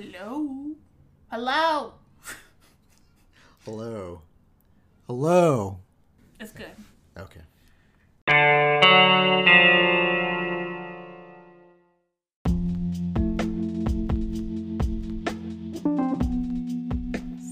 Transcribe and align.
Hello. 0.00 0.76
Hello. 1.30 1.92
Hello. 3.66 4.22
Hello. 5.06 5.80
It's 6.40 6.52
good. 6.52 6.70
Okay. 7.18 7.40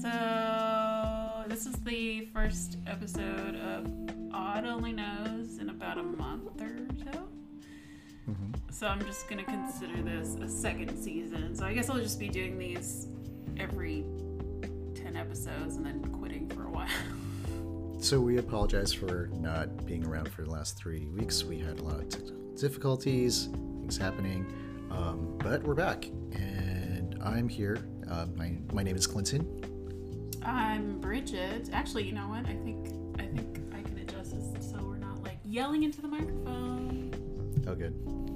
So 0.01 1.43
this 1.47 1.67
is 1.67 1.75
the 1.83 2.29
first 2.33 2.77
episode 2.87 3.57
of 3.57 3.85
Odd 4.33 4.65
Only 4.65 4.93
Knows 4.93 5.59
in 5.59 5.69
about 5.69 5.99
a 5.99 6.03
month 6.03 6.59
or 6.59 6.79
so. 7.13 7.27
So 8.71 8.87
I'm 8.87 9.03
just 9.05 9.27
gonna 9.27 9.43
consider 9.43 10.01
this 10.01 10.35
a 10.35 10.47
second 10.47 10.97
season. 10.97 11.55
So 11.55 11.65
I 11.65 11.73
guess 11.73 11.89
I'll 11.89 11.97
just 11.97 12.19
be 12.19 12.29
doing 12.29 12.57
these 12.57 13.07
every 13.57 14.05
ten 14.95 15.15
episodes 15.15 15.75
and 15.75 15.85
then 15.85 16.01
quitting 16.19 16.47
for 16.49 16.65
a 16.65 16.71
while. 16.71 16.87
So 18.01 18.17
we 18.21 18.37
apologize 18.37 18.93
for 18.93 19.29
not 19.33 19.85
being 19.85 20.05
around 20.05 20.29
for 20.31 20.43
the 20.43 20.49
last 20.49 20.77
three 20.77 21.09
weeks. 21.09 21.43
We 21.43 21.59
had 21.59 21.79
a 21.79 21.83
lot 21.83 21.99
of 21.99 22.07
technical 22.07 22.55
difficulties, 22.55 23.47
things 23.47 23.97
happening, 23.97 24.45
um, 24.89 25.37
but 25.39 25.61
we're 25.63 25.73
back, 25.73 26.05
and 26.31 27.19
I'm 27.21 27.49
here. 27.49 27.77
Uh, 28.09 28.27
my 28.37 28.55
my 28.71 28.83
name 28.83 28.95
is 28.95 29.05
Clinton. 29.05 29.45
I'm 30.43 31.01
Bridget. 31.01 31.69
Actually, 31.73 32.05
you 32.05 32.13
know 32.13 32.29
what? 32.29 32.45
I 32.45 32.55
think 32.63 32.87
I 33.19 33.25
think 33.25 33.59
I 33.75 33.81
can 33.81 33.97
adjust 33.97 34.31
this 34.53 34.71
so 34.71 34.77
we're 34.81 34.95
not 34.97 35.21
like 35.21 35.39
yelling 35.43 35.83
into 35.83 36.01
the 36.01 36.07
microphone. 36.07 37.11
Oh, 37.67 37.75
good. 37.75 38.28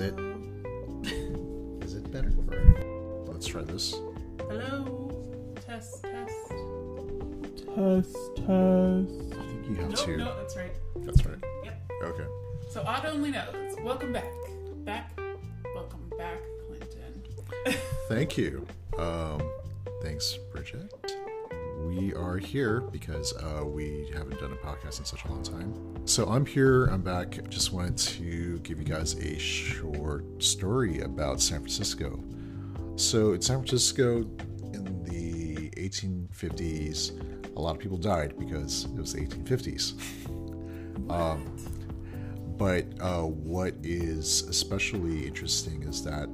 Is 0.00 0.06
it? 1.94 1.98
It 1.98 2.10
better? 2.10 2.32
Or 2.48 3.24
let's 3.26 3.46
try 3.46 3.60
this. 3.60 3.94
Hello? 4.48 5.10
Test, 5.66 6.02
test. 6.02 6.48
Test, 7.66 8.16
test. 8.36 8.48
I 8.48 9.44
think 9.44 9.68
you 9.68 9.74
have 9.74 9.90
Nope, 9.90 10.04
to. 10.06 10.16
no, 10.16 10.36
that's 10.38 10.56
right. 10.56 10.72
That's 10.96 11.26
right. 11.26 11.36
Yep. 11.64 11.90
Okay. 12.02 12.24
So 12.70 12.82
Odd 12.86 13.04
Only 13.04 13.30
Knows. 13.30 13.76
Welcome 13.82 14.14
back. 14.14 14.24
Back. 14.86 15.20
Welcome 15.74 16.10
back, 16.16 16.38
Clinton. 16.66 17.22
Thank 18.08 18.38
you. 18.38 18.66
Um, 18.98 19.42
thanks, 20.00 20.38
Bridget. 20.50 20.94
We 21.84 22.14
are 22.14 22.38
here 22.38 22.80
because 22.80 23.34
uh, 23.34 23.66
we 23.66 24.10
haven't 24.14 24.40
done 24.40 24.52
a 24.52 24.66
podcast 24.66 24.98
in 24.98 25.04
such 25.04 25.24
a 25.26 25.28
long 25.28 25.42
time. 25.42 25.74
So 26.04 26.26
I'm 26.26 26.44
here, 26.44 26.86
I'm 26.86 27.02
back. 27.02 27.48
Just 27.48 27.72
wanted 27.72 27.96
to 27.98 28.58
give 28.60 28.78
you 28.78 28.84
guys 28.84 29.14
a 29.14 29.38
short 29.38 30.42
story 30.42 31.02
about 31.02 31.40
San 31.40 31.58
Francisco. 31.60 32.22
So 32.96 33.32
in 33.32 33.40
San 33.40 33.58
Francisco 33.58 34.22
in 34.72 35.04
the 35.04 35.70
1850s, 35.70 37.56
a 37.56 37.60
lot 37.60 37.76
of 37.76 37.78
people 37.78 37.96
died 37.96 38.34
because 38.38 38.86
it 38.86 38.96
was 38.96 39.12
the 39.12 39.20
1850s. 39.20 39.92
Um, 41.10 41.56
but 42.56 42.86
uh, 43.00 43.22
what 43.22 43.74
is 43.82 44.42
especially 44.42 45.26
interesting 45.26 45.82
is 45.84 46.02
that 46.04 46.28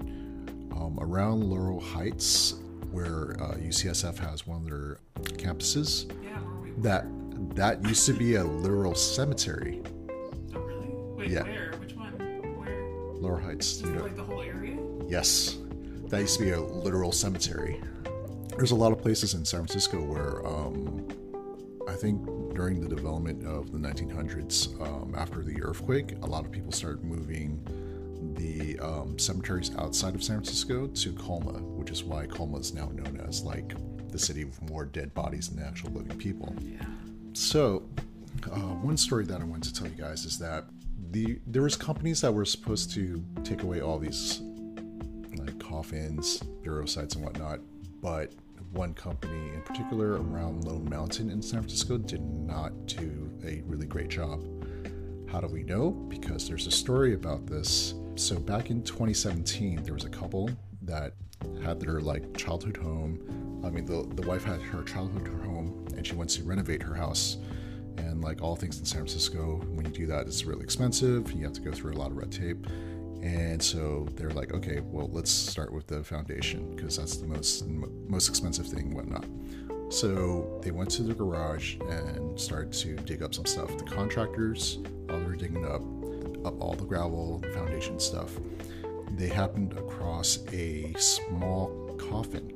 um, 0.73 0.99
around 1.01 1.45
Laurel 1.45 1.81
Heights, 1.81 2.55
where 2.91 3.37
uh, 3.41 3.55
UCSF 3.55 4.19
has 4.19 4.47
one 4.47 4.59
of 4.59 4.65
their 4.65 4.99
campuses, 5.39 6.11
yeah, 6.23 6.39
that 6.79 7.07
that 7.55 7.83
used 7.87 8.07
to 8.07 8.13
be 8.13 8.35
a 8.37 8.45
literal 8.45 8.95
cemetery. 8.95 9.83
Oh, 10.55 10.61
really? 10.61 10.89
Wait, 11.17 11.31
Yeah. 11.31 11.43
where? 11.43 11.73
Which 11.81 11.95
one? 11.97 12.13
Where? 12.13 13.13
Laurel 13.21 13.41
Heights, 13.41 13.77
Is 13.77 13.83
you 13.83 13.91
know, 13.93 14.03
like 14.03 14.17
the 14.17 14.25
whole 14.25 14.43
area? 14.43 14.77
yes, 15.09 15.57
that 16.09 16.21
used 16.21 16.39
to 16.39 16.45
be 16.45 16.51
a 16.51 16.61
literal 16.61 17.13
cemetery. 17.13 17.81
There's 18.57 18.71
a 18.71 18.75
lot 18.77 18.93
of 18.93 18.99
places 18.99 19.35
in 19.35 19.45
San 19.45 19.61
Francisco 19.67 20.03
where 20.03 20.47
um, 20.47 21.07
I 21.89 21.95
think 21.95 22.25
during 22.55 22.81
the 22.81 22.89
development 22.89 23.47
of 23.47 23.71
the 23.71 23.79
1900s, 23.79 24.81
um, 24.81 25.15
after 25.17 25.43
the 25.43 25.63
earthquake, 25.63 26.15
a 26.23 26.27
lot 26.27 26.45
of 26.45 26.51
people 26.53 26.73
started 26.73 27.05
moving 27.05 27.61
the 28.35 28.79
um, 28.81 29.19
cemeteries 29.19 29.73
outside 29.77 30.15
of 30.15 30.23
San 30.23 30.37
Francisco 30.37 30.87
to 30.87 31.13
Colma, 31.15 31.53
which 31.77 31.91
is 31.91 32.03
why 32.03 32.27
Colma 32.27 32.59
is 32.59 32.73
now 32.75 32.87
known 32.95 33.23
as 33.29 33.43
like 33.43 33.75
the 34.11 34.19
city 34.19 34.45
with 34.47 34.61
more 34.63 34.85
dead 34.87 35.13
bodies 35.15 35.49
than 35.49 35.63
actual 35.63 35.91
living 35.91 36.17
people. 36.17 36.55
Yeah. 36.61 36.83
So, 37.37 37.83
uh, 38.51 38.77
one 38.81 38.97
story 38.97 39.27
that 39.27 39.43
I 39.43 39.45
wanted 39.45 39.75
to 39.75 39.79
tell 39.79 39.91
you 39.93 40.03
guys 40.03 40.25
is 40.25 40.39
that 40.39 40.65
the 41.11 41.39
there 41.47 41.61
was 41.61 41.77
companies 41.77 42.23
that 42.23 42.33
were 42.33 42.47
supposed 42.47 42.93
to 42.95 43.23
take 43.45 43.63
away 43.63 43.83
all 43.83 43.99
these 43.99 44.41
like 45.37 45.59
coffins, 45.59 46.39
burial 46.65 46.87
sites, 46.87 47.15
and 47.15 47.23
whatnot, 47.23 47.61
but 48.01 48.33
one 48.73 48.95
company 48.95 49.53
in 49.53 49.61
particular 49.61 50.13
around 50.13 50.65
Lone 50.65 50.89
Mountain 50.89 51.29
in 51.29 51.43
San 51.43 51.61
Francisco 51.61 51.99
did 51.99 52.23
not 52.23 52.87
do 52.87 53.31
a 53.45 53.61
really 53.67 53.87
great 53.87 54.09
job. 54.09 54.43
How 55.31 55.39
do 55.39 55.47
we 55.47 55.63
know? 55.63 55.91
Because 55.91 56.49
there's 56.49 56.67
a 56.67 56.71
story 56.71 57.13
about 57.13 57.47
this. 57.47 57.93
So 58.15 58.39
back 58.39 58.71
in 58.71 58.83
2017, 58.83 59.83
there 59.83 59.93
was 59.93 60.05
a 60.05 60.09
couple 60.09 60.49
that 60.81 61.13
had 61.63 61.81
their 61.81 62.01
like 62.01 62.35
childhood 62.35 62.79
home. 62.79 63.61
I 63.63 63.69
mean, 63.69 63.85
the 63.85 64.09
the 64.15 64.27
wife 64.27 64.45
had 64.45 64.63
her 64.63 64.83
childhood 64.85 65.29
home, 65.45 65.86
and 65.97 66.07
she 66.07 66.15
wants 66.15 66.37
to 66.37 66.43
renovate 66.45 66.83
her 66.83 66.95
house. 66.95 67.39
And 67.99 68.23
like 68.23 68.43
all 68.43 68.57
things 68.57 68.79
in 68.79 68.85
San 68.85 68.99
Francisco, 69.01 69.63
when 69.75 69.87
you 69.87 69.93
do 69.93 70.07
that, 70.07 70.27
it's 70.27 70.45
really 70.45 70.63
expensive. 70.63 71.33
You 71.33 71.45
have 71.45 71.55
to 71.55 71.61
go 71.61 71.73
through 71.73 71.95
a 71.95 71.99
lot 71.99 72.11
of 72.11 72.17
red 72.17 72.31
tape. 72.31 72.67
And 73.23 73.61
so 73.63 74.07
they're 74.15 74.31
like, 74.31 74.53
okay, 74.53 74.81
well, 74.81 75.09
let's 75.11 75.31
start 75.31 75.73
with 75.73 75.87
the 75.87 76.05
foundation 76.05 76.77
because 76.77 76.99
that's 76.99 77.17
the 77.17 77.27
most 77.27 77.67
most 77.67 78.29
expensive 78.29 78.67
thing, 78.67 78.95
whatnot. 78.95 79.25
So 79.89 80.61
they 80.63 80.71
went 80.71 80.91
to 80.93 81.03
the 81.03 81.15
garage 81.15 81.77
and 81.89 82.39
started 82.39 82.73
to 82.75 82.97
dig 82.97 83.23
up 83.23 83.35
some 83.35 83.47
stuff. 83.47 83.77
The 83.79 83.85
contractors, 83.85 84.79
while 85.07 85.19
they 85.19 85.25
were 85.25 85.37
digging 85.37 85.65
up, 85.65 85.83
up 86.45 86.61
all 86.61 86.75
the 86.75 86.85
gravel, 86.85 87.39
the 87.39 87.49
foundation 87.49 87.99
stuff, 87.99 88.31
they 89.13 89.29
happened 89.29 89.73
across 89.79 90.41
a 90.53 90.93
small 90.99 91.97
coffin. 91.99 92.56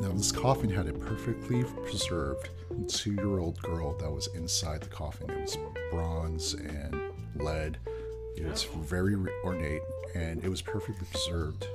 Now, 0.00 0.12
this 0.12 0.32
coffin 0.32 0.70
had 0.70 0.88
a 0.88 0.94
perfectly 0.94 1.62
preserved 1.62 2.48
two 2.88 3.12
year 3.12 3.38
old 3.38 3.60
girl 3.60 3.94
that 3.98 4.10
was 4.10 4.28
inside 4.28 4.80
the 4.80 4.88
coffin. 4.88 5.28
It 5.28 5.42
was 5.42 5.58
bronze 5.90 6.54
and 6.54 7.12
lead. 7.36 7.76
It 8.36 8.46
was 8.46 8.64
very 8.64 9.14
ornate 9.44 9.82
and 10.14 10.42
it 10.42 10.48
was 10.48 10.62
perfectly 10.62 11.06
preserved. 11.12 11.68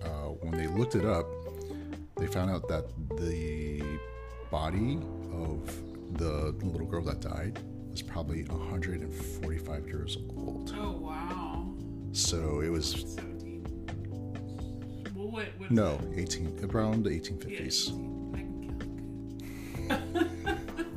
Uh, 0.00 0.28
when 0.40 0.52
they 0.52 0.68
looked 0.68 0.94
it 0.94 1.04
up, 1.04 1.26
they 2.16 2.28
found 2.28 2.50
out 2.50 2.68
that 2.68 2.86
the 3.16 3.82
body 4.52 5.00
of 5.32 5.82
the 6.16 6.54
little 6.64 6.86
girl 6.86 7.02
that 7.02 7.20
died 7.20 7.58
was 7.90 8.02
probably 8.02 8.44
145 8.44 9.86
years 9.88 10.16
old. 10.36 10.72
Oh, 10.78 10.92
wow. 10.92 11.74
So 12.12 12.60
it 12.60 12.68
was 12.68 13.16
17. 13.16 13.24
Well, 13.24 13.33
what? 15.34 15.46
what 15.58 15.70
no 15.72 15.98
18 16.14 16.70
around 16.72 17.04
the 17.04 17.10
1850s. 17.10 17.50
Yeah, 17.50 17.64
18. 17.66 18.30
I 18.34 18.38
can 18.38 19.88
count. 19.88 20.88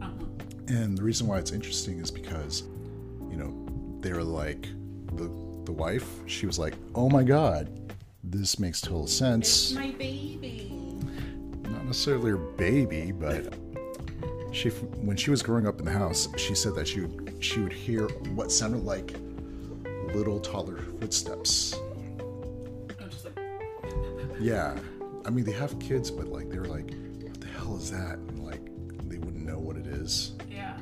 uh-huh. 0.02 0.24
And 0.68 0.96
the 0.96 1.02
reason 1.02 1.26
why 1.26 1.38
it's 1.38 1.50
interesting 1.50 1.98
is 1.98 2.12
because, 2.12 2.62
you 3.28 3.36
know, 3.36 3.52
they 4.00 4.12
were 4.12 4.22
like, 4.22 4.68
the, 5.14 5.24
the 5.64 5.72
wife, 5.72 6.08
she 6.26 6.46
was 6.46 6.60
like, 6.60 6.74
oh 6.94 7.08
my 7.08 7.24
God, 7.24 7.90
this 8.22 8.60
makes 8.60 8.80
total 8.80 9.08
sense. 9.08 9.72
My 9.72 9.90
baby. 9.90 10.72
Not 11.62 11.86
necessarily 11.86 12.30
her 12.30 12.36
baby, 12.36 13.10
but 13.10 13.52
she, 14.52 14.68
when 14.68 15.16
she 15.16 15.30
was 15.30 15.42
growing 15.42 15.66
up 15.66 15.80
in 15.80 15.84
the 15.84 15.92
house, 15.92 16.28
she 16.36 16.54
said 16.54 16.76
that 16.76 16.86
she 16.86 17.00
would, 17.00 17.34
she 17.40 17.58
would 17.60 17.72
hear 17.72 18.06
what 18.34 18.52
sounded 18.52 18.84
like 18.84 19.16
little 20.14 20.38
toddler 20.38 20.78
footsteps. 21.00 21.74
I'm 24.38 24.44
just 24.44 24.56
like, 24.76 24.76
Yeah. 24.80 25.20
I 25.26 25.30
mean, 25.30 25.44
they 25.44 25.52
have 25.52 25.78
kids, 25.78 26.10
but 26.10 26.28
like, 26.28 26.48
they 26.50 26.58
were 26.58 26.66
like, 26.66 26.94
what 27.22 27.40
the 27.40 27.48
hell 27.48 27.76
is 27.76 27.90
that? 27.90 28.18
And 28.28 28.44
like, 28.44 28.64
they 29.08 29.18
wouldn't 29.18 29.44
know 29.44 29.58
what 29.58 29.76
it 29.76 29.86
is. 29.86 30.32
yeah. 30.50 30.76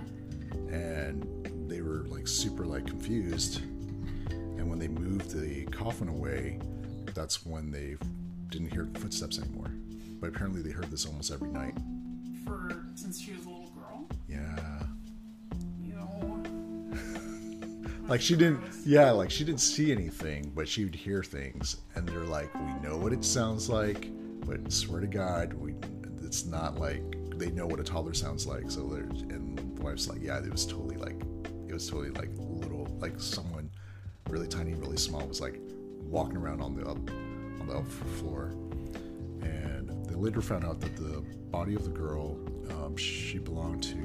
and 0.70 1.24
they 1.68 1.80
were 1.82 2.04
like 2.08 2.26
super 2.28 2.64
like 2.64 2.86
confused 2.86 3.60
and 4.30 4.68
when 4.70 4.78
they 4.78 4.88
moved 4.88 5.30
the 5.30 5.64
coffin 5.66 6.08
away 6.08 6.58
that's 7.14 7.44
when 7.46 7.70
they 7.70 7.96
didn't 8.50 8.68
hear 8.72 8.88
footsteps 8.94 9.38
anymore 9.38 9.70
but 10.20 10.28
apparently 10.28 10.62
they 10.62 10.70
heard 10.70 10.90
this 10.90 11.06
almost 11.06 11.30
every 11.32 11.50
night 11.50 11.74
For 12.44 12.84
since 12.94 13.20
she 13.20 13.32
was 13.32 13.44
a 13.46 13.48
little 13.48 13.70
girl, 13.76 14.06
yeah 14.28 14.82
you 15.82 15.94
know. 15.94 16.42
like 18.08 18.20
she 18.20 18.36
didn't 18.36 18.60
yeah 18.84 19.10
like 19.10 19.30
she 19.30 19.44
didn't 19.44 19.60
see 19.60 19.90
anything 19.92 20.50
but 20.54 20.68
she 20.68 20.84
would 20.84 20.94
hear 20.94 21.22
things 21.22 21.76
and 21.94 22.08
they're 22.08 22.20
like 22.24 22.50
know 22.86 22.96
what 22.96 23.12
it 23.12 23.24
sounds 23.24 23.68
like 23.68 24.08
but 24.46 24.72
swear 24.72 25.00
to 25.00 25.06
god 25.06 25.52
we 25.54 25.74
it's 26.22 26.46
not 26.46 26.78
like 26.78 27.02
they 27.36 27.50
know 27.50 27.66
what 27.66 27.80
a 27.80 27.84
toddler 27.84 28.14
sounds 28.14 28.46
like 28.46 28.70
so 28.70 28.86
they're 28.86 29.02
and 29.02 29.58
the 29.76 29.82
wife's 29.82 30.08
like 30.08 30.22
yeah 30.22 30.38
it 30.38 30.50
was 30.50 30.64
totally 30.66 30.96
like 30.96 31.20
it 31.68 31.72
was 31.72 31.88
totally 31.88 32.10
like 32.10 32.30
little 32.38 32.86
like 33.00 33.18
someone 33.20 33.70
really 34.28 34.48
tiny, 34.48 34.74
really 34.74 34.96
small 34.96 35.24
was 35.26 35.40
like 35.40 35.60
walking 36.02 36.36
around 36.36 36.60
on 36.60 36.74
the 36.74 36.82
up 36.82 36.96
on 37.60 37.66
the 37.68 37.74
upper 37.74 37.88
floor. 38.18 38.50
And 39.42 39.88
they 40.06 40.14
later 40.16 40.40
found 40.40 40.64
out 40.64 40.80
that 40.80 40.96
the 40.96 41.22
body 41.50 41.74
of 41.74 41.84
the 41.84 41.90
girl, 41.90 42.36
um, 42.70 42.96
she 42.96 43.38
belonged 43.38 43.84
to. 43.84 43.96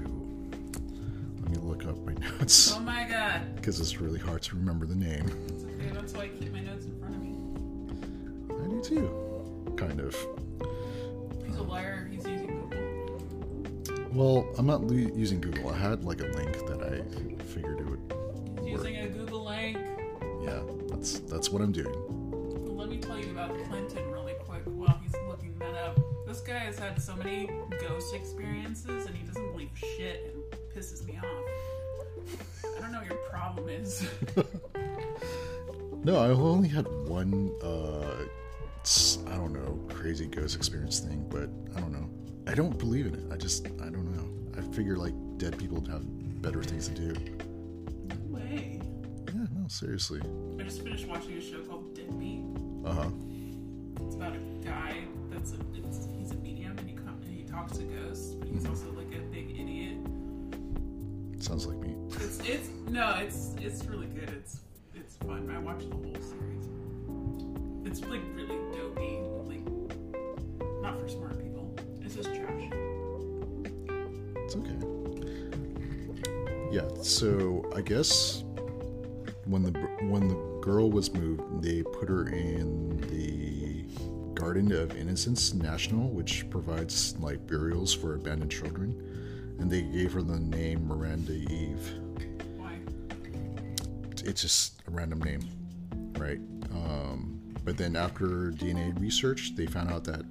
Let 1.41 1.49
me 1.49 1.57
look 1.57 1.85
up 1.85 1.97
my 2.05 2.13
notes 2.39 2.71
Oh 2.75 2.79
my 2.81 3.07
god. 3.09 3.55
because 3.55 3.79
it's 3.79 3.99
really 3.99 4.19
hard 4.19 4.41
to 4.43 4.55
remember 4.55 4.85
the 4.85 4.95
name. 4.95 5.25
It's 5.47 5.63
okay, 5.63 5.89
that's 5.91 6.13
why 6.13 6.23
I 6.23 6.27
keep 6.27 6.51
my 6.53 6.61
notes 6.61 6.85
in 6.85 6.99
front 6.99 7.15
of 7.15 7.20
me. 7.20 7.20
Too, 8.83 9.73
kind 9.77 9.99
of. 9.99 10.15
He's 11.45 11.55
a 11.57 11.63
liar. 11.63 12.07
He's 12.11 12.25
using 12.25 12.47
Google. 12.69 14.07
Well, 14.11 14.49
I'm 14.57 14.65
not 14.65 14.83
lo- 14.83 14.95
using 14.95 15.39
Google. 15.39 15.69
I 15.69 15.77
had 15.77 16.03
like 16.03 16.19
a 16.21 16.25
link 16.27 16.53
that 16.67 16.81
I 16.81 17.43
figured 17.43 17.79
it 17.79 17.85
would. 17.85 18.13
He's 18.63 18.71
using 18.73 18.97
a 18.97 19.07
Google 19.07 19.45
link. 19.45 19.77
Yeah, 20.43 20.61
that's 20.89 21.19
that's 21.19 21.49
what 21.49 21.61
I'm 21.61 21.71
doing. 21.71 21.93
Well, 22.65 22.75
let 22.75 22.89
me 22.89 22.97
tell 22.97 23.19
you 23.19 23.29
about 23.31 23.51
Clinton 23.69 24.09
really 24.11 24.33
quick 24.45 24.63
while 24.65 24.99
he's 25.03 25.13
looking 25.27 25.57
that 25.59 25.75
up. 25.75 25.99
This 26.27 26.41
guy 26.41 26.57
has 26.59 26.79
had 26.79 26.99
so 27.01 27.15
many 27.15 27.49
ghost 27.87 28.15
experiences 28.15 29.05
and 29.05 29.15
he 29.15 29.23
doesn't 29.25 29.51
believe 29.51 29.69
shit 29.75 30.33
and 30.33 30.43
pisses 30.75 31.05
me 31.05 31.17
off. 31.17 31.25
I 32.77 32.81
don't 32.81 32.91
know 32.91 32.99
what 32.99 33.07
your 33.07 33.17
problem 33.29 33.69
is. 33.69 34.07
No, 36.03 36.17
I 36.17 36.29
only 36.29 36.67
had 36.67 36.87
one. 37.07 37.51
Uh, 37.61 38.10
crazy 40.01 40.25
ghost 40.25 40.55
experience 40.55 40.99
thing, 40.99 41.23
but 41.29 41.47
I 41.77 41.79
don't 41.79 41.91
know. 41.91 42.09
I 42.47 42.55
don't 42.55 42.75
believe 42.79 43.05
in 43.05 43.13
it. 43.13 43.31
I 43.31 43.37
just 43.37 43.67
I 43.67 43.89
don't 43.89 44.15
know. 44.15 44.27
I 44.57 44.61
figure 44.73 44.97
like 44.97 45.13
dead 45.37 45.59
people 45.59 45.79
have 45.91 46.01
better 46.41 46.63
things 46.63 46.87
to 46.87 46.93
do. 46.95 47.13
No 48.09 48.15
way. 48.35 48.81
Yeah, 49.27 49.45
no, 49.53 49.67
seriously. 49.67 50.19
I 50.59 50.63
just 50.63 50.81
finished 50.81 51.07
watching 51.07 51.33
a 51.33 51.41
show 51.41 51.61
called 51.61 51.93
Deadbeat. 51.93 52.41
Uh 52.83 52.93
huh. 52.93 53.09
It's 54.07 54.15
about 54.15 54.35
a 54.35 54.39
guy 54.65 55.03
that's 55.29 55.51
a 55.51 55.57
it's, 55.75 56.07
he's 56.17 56.31
a 56.31 56.35
medium 56.35 56.75
and 56.79 56.89
he 56.89 56.95
com- 56.95 57.21
and 57.23 57.35
he 57.35 57.43
talks 57.43 57.77
to 57.77 57.83
ghosts, 57.83 58.33
but 58.33 58.47
he's 58.47 58.65
also 58.65 58.91
like 58.93 59.13
a 59.13 59.21
big 59.31 59.51
idiot. 59.51 59.97
Sounds 61.37 61.67
like 61.67 61.77
me. 61.77 61.95
It's 62.15 62.39
it's 62.39 62.69
no, 62.89 63.17
it's 63.19 63.53
it's 63.61 63.85
really 63.85 64.07
good. 64.07 64.29
It's 64.29 64.61
it's 64.95 65.15
fun. 65.17 65.47
I 65.55 65.59
watched 65.59 65.91
the 65.91 65.95
whole 65.95 66.15
series. 66.15 66.67
It's 67.85 68.01
like 68.01 68.21
really 68.35 68.57
dopey, 68.71 69.19
Yeah. 76.71 76.87
So 77.01 77.69
I 77.75 77.81
guess 77.81 78.43
when 79.45 79.63
the 79.63 79.71
when 80.07 80.29
the 80.29 80.59
girl 80.61 80.89
was 80.89 81.13
moved, 81.13 81.61
they 81.61 81.83
put 81.83 82.07
her 82.07 82.27
in 82.29 82.97
the 83.09 83.83
Garden 84.39 84.71
of 84.71 84.95
Innocence 84.95 85.53
National, 85.53 86.09
which 86.09 86.49
provides 86.49 87.17
like 87.19 87.45
burials 87.45 87.93
for 87.93 88.15
abandoned 88.15 88.51
children, 88.51 88.95
and 89.59 89.69
they 89.69 89.81
gave 89.81 90.13
her 90.13 90.21
the 90.21 90.39
name 90.39 90.87
Miranda 90.87 91.33
Eve. 91.33 91.93
Why? 92.57 92.77
It's 94.23 94.41
just 94.41 94.81
a 94.87 94.91
random 94.91 95.19
name, 95.19 95.41
right? 96.17 96.39
Um, 96.73 97.41
but 97.65 97.77
then 97.77 97.95
after 97.95 98.51
DNA 98.51 98.99
research, 98.99 99.55
they 99.55 99.65
found 99.65 99.91
out 99.91 100.05
that 100.05 100.23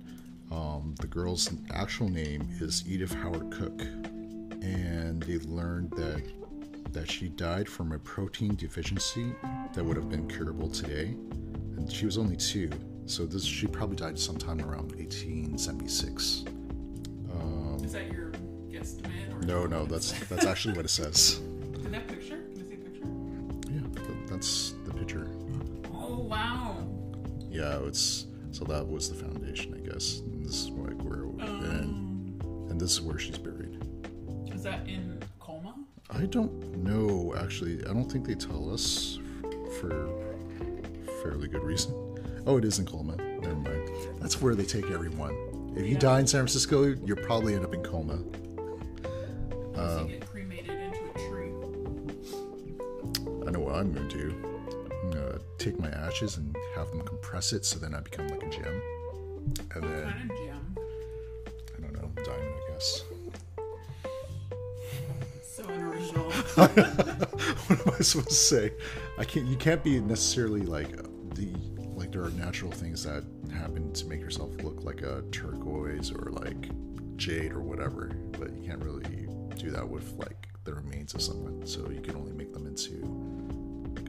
um, 0.50 0.94
the 1.00 1.06
girl's 1.06 1.50
actual 1.72 2.08
name 2.08 2.48
is 2.60 2.82
Edith 2.88 3.12
Howard 3.14 3.50
Cook, 3.52 3.82
and 4.62 5.22
they 5.22 5.38
learned 5.38 5.90
that 5.92 6.22
that 6.92 7.08
she 7.10 7.28
died 7.28 7.68
from 7.68 7.92
a 7.92 7.98
protein 8.00 8.56
deficiency 8.56 9.32
that 9.74 9.84
would 9.84 9.96
have 9.96 10.08
been 10.08 10.26
curable 10.28 10.68
today, 10.68 11.14
and 11.76 11.90
she 11.90 12.04
was 12.04 12.18
only 12.18 12.36
two. 12.36 12.68
So 13.06 13.26
this 13.26 13.44
she 13.44 13.66
probably 13.66 13.96
died 13.96 14.18
sometime 14.18 14.60
around 14.60 14.92
1876. 14.96 16.44
Um, 17.32 17.78
Is 17.84 17.92
that 17.92 18.10
your 18.12 18.30
guesstimate? 18.68 19.32
Or 19.34 19.46
No, 19.46 19.66
no, 19.66 19.84
that's 19.84 20.12
that's 20.28 20.46
actually 20.46 20.74
what 20.74 20.84
it 20.84 20.88
says. 21.00 21.40
Can 21.82 21.92
that 21.92 22.06
picture? 22.08 22.38
Can 22.52 22.62
I 22.62 22.68
see 22.68 22.74
a 22.74 22.78
picture? 22.78 23.72
Yeah, 23.72 24.04
th- 24.04 24.18
that's 24.28 24.74
the 24.84 24.92
picture. 24.92 25.28
Oh 25.94 26.18
wow. 26.18 26.76
Yeah, 27.50 27.78
it's 27.86 28.26
so 28.52 28.64
that 28.64 28.86
was 28.86 29.08
the 29.10 29.14
foundation, 29.24 29.74
I 29.74 29.78
guess. 29.88 30.20
And 30.20 30.44
this 30.44 30.62
is 30.64 30.70
like 30.70 31.00
where 31.02 31.20
it 31.20 31.26
would 31.28 31.40
have 31.42 31.60
been, 31.60 32.40
and 32.68 32.80
this 32.80 32.92
is 32.92 33.00
where 33.00 33.18
she's 33.18 33.38
buried. 33.38 33.79
Is 34.60 34.64
that 34.64 34.86
in 34.86 35.18
Colma? 35.38 35.74
I 36.10 36.26
don't 36.26 36.52
know, 36.84 37.34
actually. 37.42 37.80
I 37.86 37.94
don't 37.94 38.12
think 38.12 38.26
they 38.26 38.34
tell 38.34 38.70
us 38.70 39.18
for 39.80 40.10
fairly 41.22 41.48
good 41.48 41.62
reason. 41.62 41.94
Oh, 42.46 42.58
it 42.58 42.66
is 42.66 42.78
in 42.78 42.84
Colma. 42.84 43.16
Never 43.16 43.54
mind. 43.54 43.90
That's 44.20 44.42
where 44.42 44.54
they 44.54 44.66
take 44.66 44.90
everyone. 44.90 45.34
If 45.74 45.86
you 45.86 45.92
Yeah. 45.94 45.98
die 46.00 46.20
in 46.20 46.26
San 46.26 46.40
Francisco, 46.40 46.82
you'll 46.84 47.16
probably 47.24 47.54
end 47.54 47.64
up 47.64 47.72
in 47.72 47.82
Colma. 47.82 48.18
Unless 49.76 49.98
Um, 49.98 50.08
get 50.08 50.26
cremated 50.28 50.78
into 50.78 51.08
a 51.08 51.14
tree. 51.30 51.52
I 53.46 53.50
know 53.52 53.60
what 53.60 53.76
I'm 53.76 53.94
going 53.94 54.10
to 54.10 54.18
do. 54.18 54.34
I'm 55.04 55.10
going 55.10 55.32
to 55.32 55.40
take 55.56 55.80
my 55.80 55.88
ashes 55.88 56.36
and 56.36 56.54
have 56.74 56.90
them 56.90 57.00
compress 57.00 57.54
it 57.54 57.64
so 57.64 57.78
then 57.78 57.94
I 57.94 58.00
become 58.00 58.28
like 58.28 58.42
a 58.42 58.50
gem. 58.50 58.82
And 59.74 59.84
then, 59.84 60.04
Kind 60.12 60.30
of 60.30 60.36
gem. 60.36 60.76
I 60.76 61.80
don't 61.80 61.92
know, 61.94 62.10
diamond, 62.24 62.54
I 62.68 62.72
guess. 62.72 63.04
What 66.54 66.78
am 66.78 67.94
I 67.98 68.02
supposed 68.02 68.28
to 68.28 68.34
say? 68.34 68.72
I 69.18 69.24
can't. 69.24 69.46
You 69.46 69.56
can't 69.56 69.82
be 69.82 70.00
necessarily 70.00 70.62
like 70.62 70.90
the 71.34 71.48
like 71.94 72.12
there 72.12 72.22
are 72.24 72.30
natural 72.30 72.70
things 72.70 73.04
that 73.04 73.24
happen 73.52 73.92
to 73.92 74.06
make 74.06 74.20
yourself 74.20 74.50
look 74.62 74.82
like 74.84 75.02
a 75.02 75.22
turquoise 75.32 76.10
or 76.10 76.30
like 76.32 76.70
jade 77.16 77.52
or 77.52 77.60
whatever, 77.60 78.10
but 78.38 78.54
you 78.56 78.66
can't 78.66 78.82
really 78.82 79.04
do 79.56 79.70
that 79.70 79.86
with 79.88 80.12
like 80.18 80.48
the 80.64 80.74
remains 80.74 81.14
of 81.14 81.22
someone. 81.22 81.66
So 81.66 81.90
you 81.90 82.00
can 82.00 82.16
only 82.16 82.32
make 82.32 82.52
them 82.52 82.66
into 82.66 83.02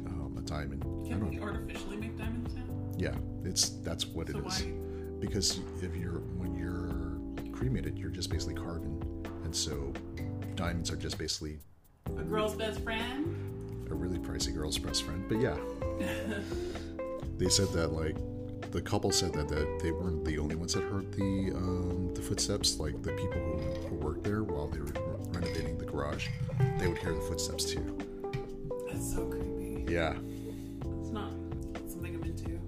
um, 0.07 0.35
a 0.37 0.41
diamond. 0.41 0.81
Can 1.07 1.29
we 1.29 1.39
artificially 1.39 1.97
make 1.97 2.17
diamonds 2.17 2.53
now? 2.55 2.63
Yeah, 2.97 3.15
it's 3.43 3.69
that's 3.81 4.05
what 4.05 4.29
So 4.29 4.37
it 4.37 4.45
is. 4.47 4.61
why? 4.63 4.73
Because 5.19 5.59
if 5.81 5.95
you're 5.95 6.19
when 6.37 6.55
you're 6.55 7.51
cremated, 7.53 7.97
you're 7.97 8.09
just 8.09 8.29
basically 8.29 8.55
carbon, 8.55 9.01
and 9.43 9.55
so 9.55 9.91
diamonds 10.55 10.89
are 10.91 10.95
just 10.95 11.17
basically 11.17 11.59
A 12.07 12.23
girl's 12.23 12.55
best 12.55 12.81
friend? 12.81 13.37
a 13.89 13.93
really 13.93 14.17
pricey 14.19 14.53
girl's 14.55 14.77
best 14.77 15.03
friend. 15.03 15.25
But 15.27 15.41
yeah, 15.41 15.57
they 17.37 17.49
said 17.49 17.67
that 17.73 17.91
like 17.91 18.15
the 18.71 18.81
couple 18.81 19.11
said 19.11 19.33
that, 19.33 19.49
that 19.49 19.79
they 19.83 19.91
weren't 19.91 20.23
the 20.23 20.37
only 20.37 20.55
ones 20.55 20.73
that 20.73 20.83
heard 20.83 21.11
the 21.11 21.51
um, 21.53 22.13
the 22.13 22.21
footsteps. 22.21 22.79
Like 22.79 23.01
the 23.03 23.11
people 23.11 23.41
who, 23.41 23.87
who 23.89 23.95
worked 23.95 24.23
there 24.23 24.43
while 24.43 24.67
they 24.67 24.79
were 24.79 24.93
renovating 25.31 25.77
the 25.77 25.85
garage, 25.85 26.29
they 26.79 26.87
would 26.87 26.97
hear 26.99 27.13
the 27.13 27.19
footsteps 27.21 27.65
too. 27.65 27.97
That's 28.89 29.13
so 29.13 29.25
creepy. 29.25 29.91
Yeah, 29.91 30.13
It's 31.01 31.11
not 31.11 31.31
something 31.89 32.15
I'm 32.15 32.23
into. 32.23 32.59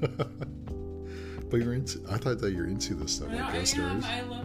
but 1.48 1.60
you're 1.60 1.74
into. 1.74 2.00
I 2.10 2.18
thought 2.18 2.40
that 2.40 2.52
you're 2.54 2.66
into 2.66 2.94
this 2.94 3.12
stuff, 3.16 3.28
No, 3.28 3.36
like 3.36 3.54
I 3.54 3.80
am. 3.80 4.02
I 4.04 4.20
love 4.22 4.41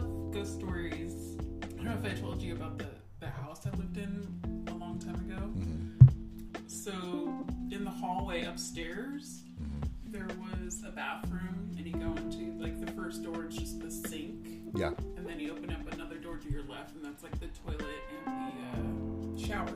Yeah, 14.78 14.92
And 15.16 15.26
then 15.26 15.40
you 15.40 15.50
open 15.50 15.72
up 15.72 15.92
another 15.92 16.18
door 16.18 16.36
to 16.36 16.48
your 16.48 16.62
left, 16.62 16.94
and 16.94 17.04
that's 17.04 17.24
like 17.24 17.36
the 17.40 17.48
toilet 17.48 17.84
and 18.26 19.36
the 19.36 19.42
uh, 19.42 19.46
shower. 19.46 19.74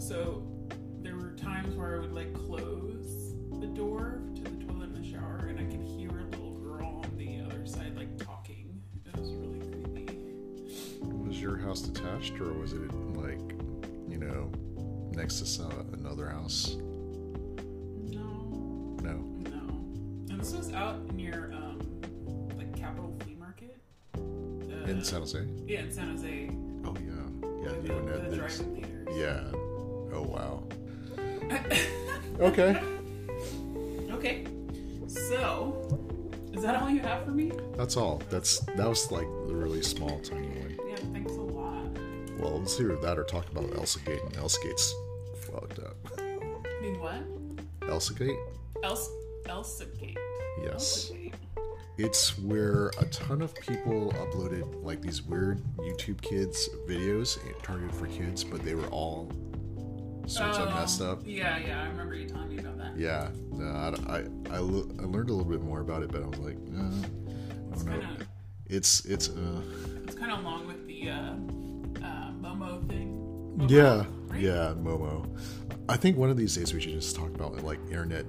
So 0.00 0.42
there 1.00 1.14
were 1.16 1.30
times 1.36 1.76
where 1.76 1.96
I 1.96 2.00
would 2.00 2.12
like 2.12 2.34
close 2.34 3.34
the 3.60 3.68
door 3.68 4.20
to 4.34 4.42
the 4.42 4.64
toilet 4.64 4.88
and 4.88 4.96
the 4.96 5.08
shower, 5.08 5.46
and 5.48 5.60
I 5.60 5.64
could 5.64 5.80
hear 5.82 6.10
a 6.10 6.24
little 6.30 6.58
girl 6.58 7.02
on 7.04 7.16
the 7.16 7.40
other 7.46 7.64
side 7.66 7.96
like 7.96 8.18
talking. 8.18 8.82
It 9.06 9.16
was 9.16 9.30
really 9.32 9.60
creepy. 9.60 10.18
was 11.28 11.40
your 11.40 11.56
house 11.56 11.80
detached 11.82 12.40
or 12.40 12.52
was 12.52 12.72
it 12.72 12.92
like 13.14 13.38
you 14.08 14.18
know 14.18 14.50
next 15.12 15.38
to 15.38 15.46
some, 15.46 15.70
another 15.92 16.28
house? 16.28 16.74
No, 18.10 18.98
No. 19.02 19.12
no. 19.50 19.68
And 20.30 20.40
this 20.40 20.52
was 20.52 20.72
out 20.72 21.03
In 25.04 25.08
San 25.10 25.20
Jose? 25.20 25.46
yeah, 25.66 25.80
in 25.80 25.92
San 25.92 26.16
Jose. 26.16 26.48
Oh 26.82 26.94
yeah, 26.96 27.12
yeah. 27.62 27.72
The, 27.78 27.88
You 27.88 27.98
and 27.98 28.08
Ed 28.08 28.30
the 28.30 28.36
drive-in 28.38 28.74
theaters. 28.74 29.14
Yeah. 29.14 29.50
Oh 30.14 30.22
wow. 30.22 30.62
okay. 32.40 32.80
Okay. 34.10 34.46
So, 35.06 36.08
is 36.54 36.62
that 36.62 36.80
all 36.80 36.88
you 36.88 37.00
have 37.00 37.26
for 37.26 37.32
me? 37.32 37.52
That's 37.76 37.98
all. 37.98 38.22
That's 38.30 38.60
that 38.60 38.88
was 38.88 39.12
like 39.12 39.26
the 39.46 39.54
really 39.54 39.82
small, 39.82 40.18
tiny 40.20 40.48
one. 40.48 40.78
Yeah, 40.88 40.96
thanks 41.12 41.32
a 41.32 41.40
lot. 41.42 41.84
Well, 42.38 42.60
let's 42.60 42.78
hear 42.78 42.96
that 42.96 43.18
or 43.18 43.24
talk 43.24 43.46
about 43.52 43.64
Elsagate 43.72 44.24
and 44.24 44.34
Elsa 44.38 44.58
Gates. 44.62 44.94
fucked 45.52 45.80
up. 45.80 45.96
Mean 46.80 46.98
what? 46.98 47.22
Elsagate? 47.90 48.38
Else, 48.82 49.10
Elsagate. 49.44 50.16
Yes. 50.62 51.10
Elsagate. 51.12 51.23
It's 51.96 52.36
where 52.38 52.88
a 52.98 53.04
ton 53.06 53.40
of 53.40 53.54
people 53.54 54.12
uploaded 54.16 54.82
like 54.82 55.00
these 55.00 55.22
weird 55.22 55.62
YouTube 55.78 56.20
kids 56.22 56.68
videos 56.88 57.38
targeted 57.62 57.94
for 57.94 58.06
kids, 58.08 58.42
but 58.42 58.64
they 58.64 58.74
were 58.74 58.86
all 58.88 59.30
sorts 60.26 60.58
of 60.58 60.68
Oh, 60.70 60.74
messed 60.74 61.00
up. 61.00 61.20
Yeah, 61.24 61.56
yeah, 61.58 61.82
I 61.82 61.86
remember 61.88 62.14
you 62.16 62.26
telling 62.28 62.48
me 62.48 62.58
about 62.58 62.78
that. 62.78 62.98
Yeah, 62.98 63.28
no, 63.52 63.64
I, 63.66 64.16
I, 64.16 64.18
I, 64.50 64.58
lo- 64.58 64.88
I 64.98 65.04
learned 65.04 65.30
a 65.30 65.34
little 65.34 65.44
bit 65.50 65.60
more 65.62 65.80
about 65.82 66.02
it, 66.02 66.10
but 66.10 66.22
I 66.22 66.26
was 66.26 66.38
like, 66.40 66.56
uh, 66.76 66.80
I 66.80 67.72
It's 67.72 67.84
don't 67.84 67.86
know. 68.00 68.06
kind 68.06 68.20
of 68.22 68.28
It's 68.66 69.04
it's 69.04 69.28
uh, 69.28 69.60
it's 70.04 70.14
kind 70.16 70.32
of 70.32 70.40
along 70.40 70.66
with 70.66 70.84
the 70.88 71.10
uh, 71.10 71.14
uh, 72.04 72.32
Momo 72.40 72.88
thing. 72.88 73.20
Momo, 73.56 73.70
yeah 73.70 74.04
right? 74.32 74.40
yeah 74.40 74.74
Momo. 74.76 75.28
I 75.88 75.96
think 75.96 76.16
one 76.16 76.28
of 76.30 76.36
these 76.36 76.56
days 76.56 76.74
we 76.74 76.80
should 76.80 76.92
just 76.94 77.14
talk 77.14 77.28
about 77.34 77.62
like 77.62 77.78
internet 77.88 78.24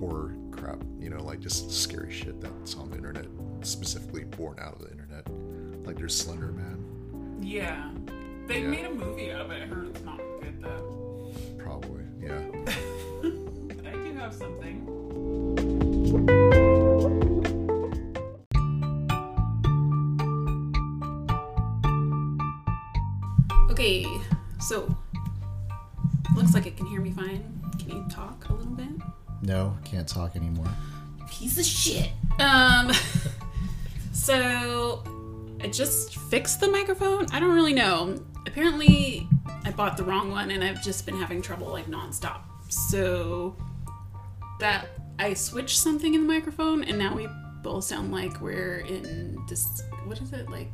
horror 0.00 0.34
crap. 0.66 0.82
You 0.98 1.10
know, 1.10 1.22
like 1.22 1.40
just 1.40 1.70
scary 1.70 2.12
shit 2.12 2.40
that's 2.40 2.74
on 2.74 2.90
the 2.90 2.96
internet, 2.96 3.26
specifically 3.62 4.24
born 4.24 4.58
out 4.60 4.74
of 4.74 4.80
the 4.80 4.90
internet. 4.90 5.26
Like 5.86 5.96
there's 5.96 6.16
Slender 6.16 6.52
Man, 6.52 7.38
Yeah. 7.42 7.90
They 8.46 8.60
Yeah. 8.62 8.68
made 8.68 8.84
a 8.84 8.90
movie 8.94 9.30
of 9.30 9.50
it. 9.50 9.62
I 9.62 9.66
heard 9.66 9.88
it's 9.88 10.02
not 10.02 10.18
good 10.40 10.62
though. 10.62 11.32
probably. 11.58 12.04
Yeah. 12.20 12.40
But 13.68 13.86
I 13.86 13.92
do 13.92 14.12
have 14.14 14.34
something. 14.34 15.86
Okay, 23.70 24.06
so 24.60 24.94
looks 26.34 26.54
like 26.54 26.66
it 26.66 26.76
can 26.76 26.86
hear 26.86 27.00
me 27.00 27.10
fine. 27.10 27.55
No, 29.46 29.76
can't 29.84 30.08
talk 30.08 30.34
anymore. 30.34 30.66
Piece 31.30 31.56
of 31.56 31.64
shit. 31.64 32.10
Um, 32.40 32.90
so 34.12 35.04
I 35.60 35.68
just 35.68 36.16
fixed 36.16 36.58
the 36.58 36.68
microphone. 36.68 37.26
I 37.30 37.38
don't 37.38 37.54
really 37.54 37.72
know. 37.72 38.20
Apparently, 38.44 39.28
I 39.64 39.70
bought 39.70 39.96
the 39.96 40.02
wrong 40.02 40.32
one, 40.32 40.50
and 40.50 40.64
I've 40.64 40.82
just 40.82 41.06
been 41.06 41.16
having 41.16 41.40
trouble 41.40 41.68
like 41.68 41.86
nonstop. 41.86 42.40
So 42.68 43.56
that 44.58 44.88
I 45.20 45.34
switched 45.34 45.78
something 45.78 46.14
in 46.14 46.22
the 46.22 46.26
microphone, 46.26 46.82
and 46.82 46.98
now 46.98 47.14
we 47.14 47.28
both 47.62 47.84
sound 47.84 48.10
like 48.10 48.40
we're 48.40 48.78
in 48.80 49.38
this. 49.48 49.80
What 50.06 50.20
is 50.20 50.32
it 50.32 50.50
like? 50.50 50.72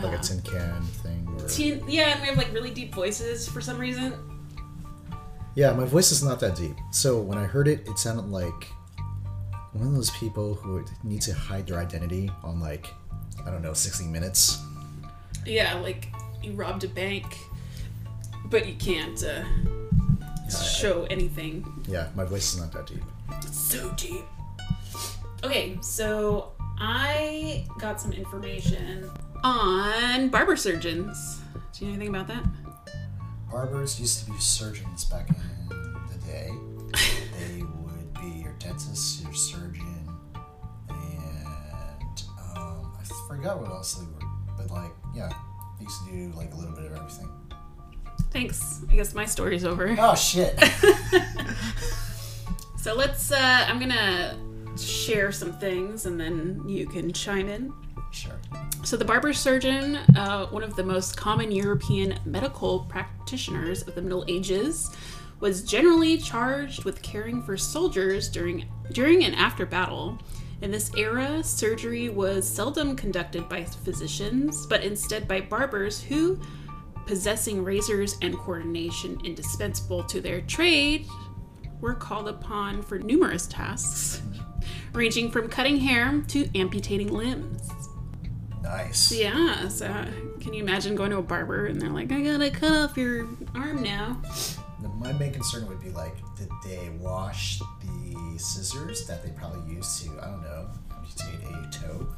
Like 0.00 0.14
uh, 0.14 0.18
a 0.18 0.22
tin 0.22 0.42
can 0.42 0.82
thing. 0.82 1.28
Or... 1.40 1.48
tin- 1.48 1.82
yeah, 1.88 2.12
and 2.12 2.20
we 2.20 2.28
have 2.28 2.36
like 2.36 2.52
really 2.52 2.70
deep 2.70 2.94
voices 2.94 3.48
for 3.48 3.60
some 3.60 3.78
reason. 3.78 4.35
Yeah, 5.56 5.72
my 5.72 5.86
voice 5.86 6.12
is 6.12 6.22
not 6.22 6.38
that 6.40 6.54
deep. 6.54 6.76
So 6.90 7.18
when 7.18 7.38
I 7.38 7.44
heard 7.44 7.66
it, 7.66 7.88
it 7.88 7.98
sounded 7.98 8.26
like 8.26 8.68
one 9.72 9.88
of 9.88 9.94
those 9.94 10.10
people 10.10 10.54
who 10.54 10.84
need 11.02 11.22
to 11.22 11.32
hide 11.32 11.66
their 11.66 11.78
identity 11.78 12.30
on 12.44 12.60
like, 12.60 12.86
I 13.44 13.50
don't 13.50 13.62
know, 13.62 13.72
60 13.72 14.04
minutes. 14.04 14.62
Yeah, 15.46 15.74
like 15.76 16.08
you 16.42 16.52
robbed 16.52 16.84
a 16.84 16.88
bank, 16.88 17.38
but 18.44 18.68
you 18.68 18.74
can't 18.74 19.24
uh, 19.24 19.44
show 20.50 21.04
anything 21.10 21.64
Yeah, 21.88 22.08
my 22.14 22.24
voice 22.24 22.52
is 22.54 22.60
not 22.60 22.70
that 22.72 22.86
deep. 22.86 23.02
It's 23.42 23.58
so 23.58 23.90
deep. 23.96 24.24
Okay, 25.42 25.78
so 25.80 26.52
I 26.78 27.64
got 27.78 27.98
some 27.98 28.12
information 28.12 29.10
on 29.42 30.28
barber 30.28 30.56
surgeons. 30.56 31.40
Do 31.72 31.86
you 31.86 31.90
know 31.92 31.96
anything 31.96 32.14
about 32.14 32.28
that? 32.28 32.44
Barbers 33.50 33.98
used 34.00 34.24
to 34.24 34.30
be 34.30 34.38
surgeons 34.38 35.04
back 35.04 35.30
in 35.30 35.36
the 36.26 36.32
day. 36.32 36.50
they 37.38 37.62
would 37.62 38.14
be 38.14 38.42
your 38.42 38.52
dentist, 38.58 39.22
your 39.22 39.32
surgeon, 39.34 40.08
and 40.88 42.22
um, 42.56 42.92
I 42.98 43.04
forgot 43.28 43.60
what 43.60 43.70
else 43.70 43.94
they 43.94 44.04
were. 44.06 44.30
But 44.56 44.70
like, 44.70 44.92
yeah, 45.14 45.30
they 45.78 45.84
used 45.84 46.04
to 46.06 46.10
do 46.10 46.32
like 46.36 46.52
a 46.52 46.56
little 46.56 46.74
bit 46.74 46.86
of 46.86 46.96
everything. 46.96 47.28
Thanks. 48.30 48.80
I 48.90 48.94
guess 48.96 49.14
my 49.14 49.24
story's 49.24 49.64
over. 49.64 49.94
Oh 49.98 50.14
shit! 50.14 50.58
So 52.78 52.94
let's. 52.94 53.32
Uh, 53.32 53.64
I'm 53.66 53.80
gonna 53.80 54.38
share 54.78 55.32
some 55.32 55.52
things, 55.54 56.06
and 56.06 56.20
then 56.20 56.62
you 56.68 56.86
can 56.86 57.12
chime 57.12 57.48
in. 57.48 57.72
sure. 58.12 58.38
So, 58.84 58.96
the 58.96 59.04
barber 59.04 59.32
surgeon, 59.32 59.96
uh, 60.16 60.46
one 60.50 60.62
of 60.62 60.76
the 60.76 60.84
most 60.84 61.16
common 61.16 61.50
European 61.50 62.16
medical 62.24 62.80
practitioners 62.88 63.82
of 63.88 63.96
the 63.96 64.02
Middle 64.02 64.24
Ages, 64.28 64.94
was 65.40 65.62
generally 65.62 66.16
charged 66.16 66.84
with 66.84 67.02
caring 67.02 67.42
for 67.42 67.56
soldiers 67.56 68.28
during 68.28 68.66
during 68.92 69.24
and 69.24 69.34
after 69.34 69.66
battle. 69.66 70.18
In 70.62 70.70
this 70.70 70.90
era, 70.96 71.42
surgery 71.44 72.08
was 72.08 72.48
seldom 72.48 72.96
conducted 72.96 73.48
by 73.48 73.64
physicians, 73.64 74.66
but 74.66 74.82
instead 74.82 75.28
by 75.28 75.42
barbers 75.42 76.02
who, 76.02 76.40
possessing 77.06 77.62
razors 77.62 78.16
and 78.22 78.34
coordination 78.34 79.20
indispensable 79.24 80.02
to 80.04 80.20
their 80.20 80.40
trade, 80.42 81.06
were 81.80 81.94
called 81.94 82.28
upon 82.28 82.82
for 82.82 82.98
numerous 82.98 83.46
tasks, 83.46 84.22
ranging 84.94 85.30
from 85.30 85.48
cutting 85.48 85.76
hair 85.76 86.22
to 86.28 86.48
amputating 86.58 87.12
limbs. 87.12 87.68
Nice. 88.62 89.12
Yeah, 89.12 89.68
so 89.68 89.86
can 90.40 90.54
you 90.54 90.62
imagine 90.62 90.96
going 90.96 91.10
to 91.10 91.18
a 91.18 91.22
barber 91.22 91.66
and 91.66 91.80
they're 91.80 91.90
like, 91.90 92.10
I 92.10 92.22
gotta 92.22 92.50
cut 92.50 92.72
off 92.72 92.96
your 92.96 93.28
arm 93.54 93.82
now? 93.82 94.20
My 95.06 95.12
main 95.12 95.32
concern 95.32 95.68
would 95.68 95.80
be 95.80 95.90
like, 95.90 96.16
did 96.36 96.48
they 96.64 96.90
wash 96.98 97.60
the 97.80 98.38
scissors 98.38 99.06
that 99.06 99.22
they 99.22 99.30
probably 99.30 99.72
used 99.72 100.02
to, 100.02 100.10
I 100.20 100.26
don't 100.32 100.42
know, 100.42 100.68
amputate 100.90 101.44
a 101.44 101.70
toe? 101.70 102.08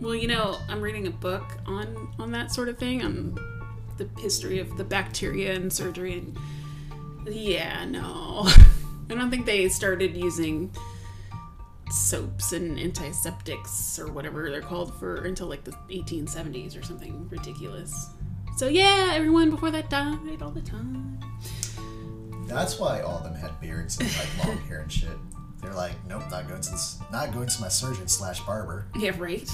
Well, 0.00 0.14
you 0.16 0.26
know, 0.26 0.58
I'm 0.68 0.80
reading 0.80 1.06
a 1.06 1.10
book 1.12 1.44
on 1.66 2.12
on 2.18 2.32
that 2.32 2.50
sort 2.50 2.68
of 2.68 2.78
thing, 2.78 3.04
on 3.04 3.38
the 3.96 4.08
history 4.20 4.58
of 4.58 4.76
the 4.76 4.82
bacteria 4.82 5.54
and 5.54 5.72
surgery, 5.72 6.14
and 6.14 6.36
yeah, 7.32 7.84
no, 7.84 8.42
I 9.10 9.14
don't 9.14 9.30
think 9.30 9.46
they 9.46 9.68
started 9.68 10.16
using 10.16 10.74
soaps 11.90 12.52
and 12.52 12.76
antiseptics 12.76 14.00
or 14.00 14.10
whatever 14.10 14.50
they're 14.50 14.60
called 14.62 14.98
for 14.98 15.26
until 15.26 15.46
like 15.46 15.62
the 15.62 15.70
1870s 15.90 16.76
or 16.76 16.82
something 16.82 17.28
ridiculous. 17.28 18.10
So 18.56 18.66
yeah, 18.66 19.12
everyone 19.12 19.48
before 19.50 19.70
that 19.70 19.88
died 19.90 20.42
all 20.42 20.50
the 20.50 20.60
time. 20.60 21.20
That's 22.46 22.78
why 22.78 23.00
all 23.00 23.18
of 23.18 23.24
them 23.24 23.34
had 23.34 23.60
beards 23.60 23.98
and 23.98 24.08
like 24.16 24.46
long 24.46 24.58
hair 24.68 24.80
and 24.80 24.92
shit. 24.92 25.10
They're 25.60 25.74
like, 25.74 25.92
nope, 26.06 26.22
not 26.30 26.48
going 26.48 26.60
to 26.60 26.70
this, 26.70 26.98
not 27.10 27.32
going 27.32 27.48
to 27.48 27.60
my 27.60 27.68
surgeon 27.68 28.08
slash 28.08 28.40
barber. 28.40 28.86
Yeah, 28.96 29.12
right. 29.18 29.50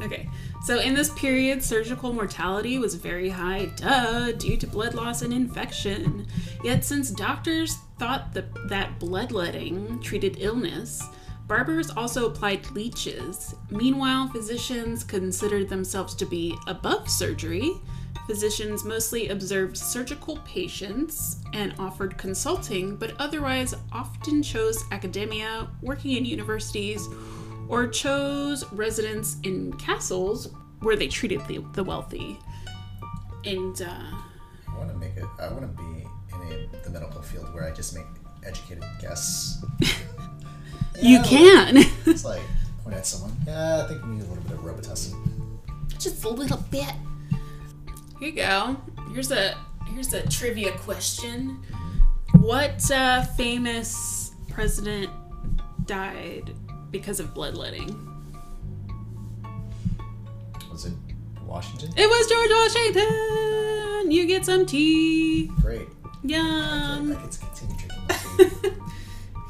Okay. 0.00 0.28
So 0.64 0.80
in 0.80 0.94
this 0.94 1.10
period, 1.10 1.62
surgical 1.62 2.12
mortality 2.12 2.78
was 2.78 2.94
very 2.94 3.28
high, 3.28 3.66
duh, 3.76 4.32
due 4.32 4.56
to 4.56 4.66
blood 4.66 4.94
loss 4.94 5.22
and 5.22 5.32
infection. 5.32 6.26
Yet 6.64 6.84
since 6.84 7.10
doctors 7.10 7.76
thought 7.98 8.32
that, 8.34 8.68
that 8.68 8.98
bloodletting 8.98 10.00
treated 10.00 10.36
illness, 10.40 11.02
barbers 11.46 11.90
also 11.90 12.26
applied 12.26 12.68
leeches. 12.70 13.54
Meanwhile, 13.70 14.28
physicians 14.28 15.04
considered 15.04 15.68
themselves 15.68 16.14
to 16.16 16.26
be 16.26 16.56
above 16.66 17.08
surgery. 17.08 17.70
Physicians 18.32 18.82
mostly 18.82 19.28
observed 19.28 19.76
surgical 19.76 20.38
patients 20.46 21.42
and 21.52 21.74
offered 21.78 22.16
consulting, 22.16 22.96
but 22.96 23.12
otherwise 23.18 23.74
often 23.92 24.42
chose 24.42 24.82
academia, 24.90 25.68
working 25.82 26.12
in 26.12 26.24
universities, 26.24 27.06
or 27.68 27.86
chose 27.86 28.64
residence 28.72 29.36
in 29.42 29.74
castles 29.74 30.48
where 30.80 30.96
they 30.96 31.08
treated 31.08 31.46
the, 31.46 31.58
the 31.74 31.84
wealthy. 31.84 32.38
And 33.44 33.82
uh, 33.82 34.12
I 34.66 34.78
want 34.78 34.88
to 34.88 34.96
make 34.96 35.14
it. 35.14 35.26
I 35.38 35.48
want 35.48 35.60
to 35.60 35.82
be 35.82 36.06
in 36.32 36.70
a, 36.74 36.84
the 36.84 36.88
medical 36.88 37.20
field 37.20 37.52
where 37.52 37.64
I 37.64 37.70
just 37.74 37.94
make 37.94 38.06
educated 38.46 38.82
guesses. 38.98 39.62
you 41.02 41.18
Yeah, 41.18 41.22
can 41.22 41.76
It's 42.06 42.24
like 42.24 42.40
point 42.82 42.96
at 42.96 43.06
someone. 43.06 43.36
Yeah, 43.46 43.84
I 43.84 43.88
think 43.88 44.02
we 44.06 44.12
need 44.12 44.24
a 44.24 44.28
little 44.28 44.42
bit 44.44 44.52
of 44.52 44.60
Robitussin. 44.60 45.22
just 45.98 46.24
a 46.24 46.30
little 46.30 46.64
bit. 46.70 46.94
Here 48.22 48.30
you 48.30 48.36
go. 48.36 48.76
Here's 49.12 49.32
a 49.32 49.58
here's 49.88 50.12
a 50.12 50.24
trivia 50.28 50.70
question. 50.78 51.60
What 52.36 52.88
uh, 52.88 53.22
famous 53.22 54.30
president 54.48 55.10
died 55.86 56.52
because 56.92 57.18
of 57.18 57.34
bloodletting? 57.34 57.88
Was 60.70 60.84
it 60.86 60.92
Washington? 61.44 61.92
It 61.96 62.06
was 62.06 62.28
George 62.28 62.50
Washington. 62.52 64.12
You 64.12 64.24
get 64.28 64.46
some 64.46 64.66
tea. 64.66 65.48
Great. 65.60 65.88
I 66.04 66.08
Yum. 66.22 67.08
can, 67.08 67.16
I 67.16 67.20
can 67.22 67.30
continue 67.30 67.76
drinking 67.76 68.60
tea. 68.60 68.70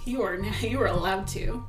You 0.11 0.23
are 0.23 0.39
now 0.39 0.53
you 0.63 0.81
are 0.81 0.87
allowed 0.87 1.27
to. 1.29 1.63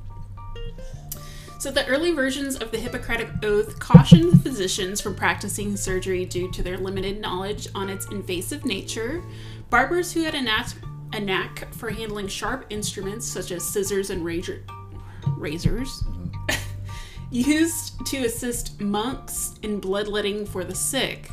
So 1.64 1.70
the 1.70 1.86
early 1.86 2.12
versions 2.12 2.56
of 2.56 2.70
the 2.70 2.76
Hippocratic 2.76 3.42
Oath 3.42 3.78
cautioned 3.78 4.42
physicians 4.42 5.00
from 5.00 5.14
practicing 5.14 5.78
surgery 5.78 6.26
due 6.26 6.52
to 6.52 6.62
their 6.62 6.76
limited 6.76 7.22
knowledge 7.22 7.68
on 7.74 7.88
its 7.88 8.04
invasive 8.08 8.66
nature. 8.66 9.24
Barbers 9.70 10.12
who 10.12 10.24
had 10.24 10.34
enact- 10.34 10.76
a 11.14 11.20
knack 11.20 11.72
for 11.72 11.88
handling 11.88 12.28
sharp 12.28 12.66
instruments 12.68 13.26
such 13.26 13.50
as 13.50 13.66
scissors 13.66 14.10
and 14.10 14.22
razor, 14.22 14.62
razors, 15.38 16.04
used 17.30 18.04
to 18.08 18.26
assist 18.26 18.78
monks 18.82 19.54
in 19.62 19.80
bloodletting 19.80 20.44
for 20.44 20.64
the 20.64 20.74
sick. 20.74 21.30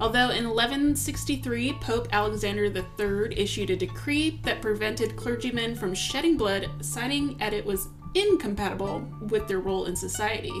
Although 0.00 0.30
in 0.30 0.48
1163, 0.48 1.74
Pope 1.74 2.08
Alexander 2.10 2.64
III 2.64 3.38
issued 3.38 3.68
a 3.68 3.76
decree 3.76 4.40
that 4.44 4.62
prevented 4.62 5.14
clergymen 5.14 5.74
from 5.74 5.94
shedding 5.94 6.38
blood, 6.38 6.70
citing 6.80 7.36
that 7.36 7.52
it 7.52 7.66
was 7.66 7.88
incompatible 8.14 9.06
with 9.28 9.48
their 9.48 9.60
role 9.60 9.86
in 9.86 9.96
society. 9.96 10.52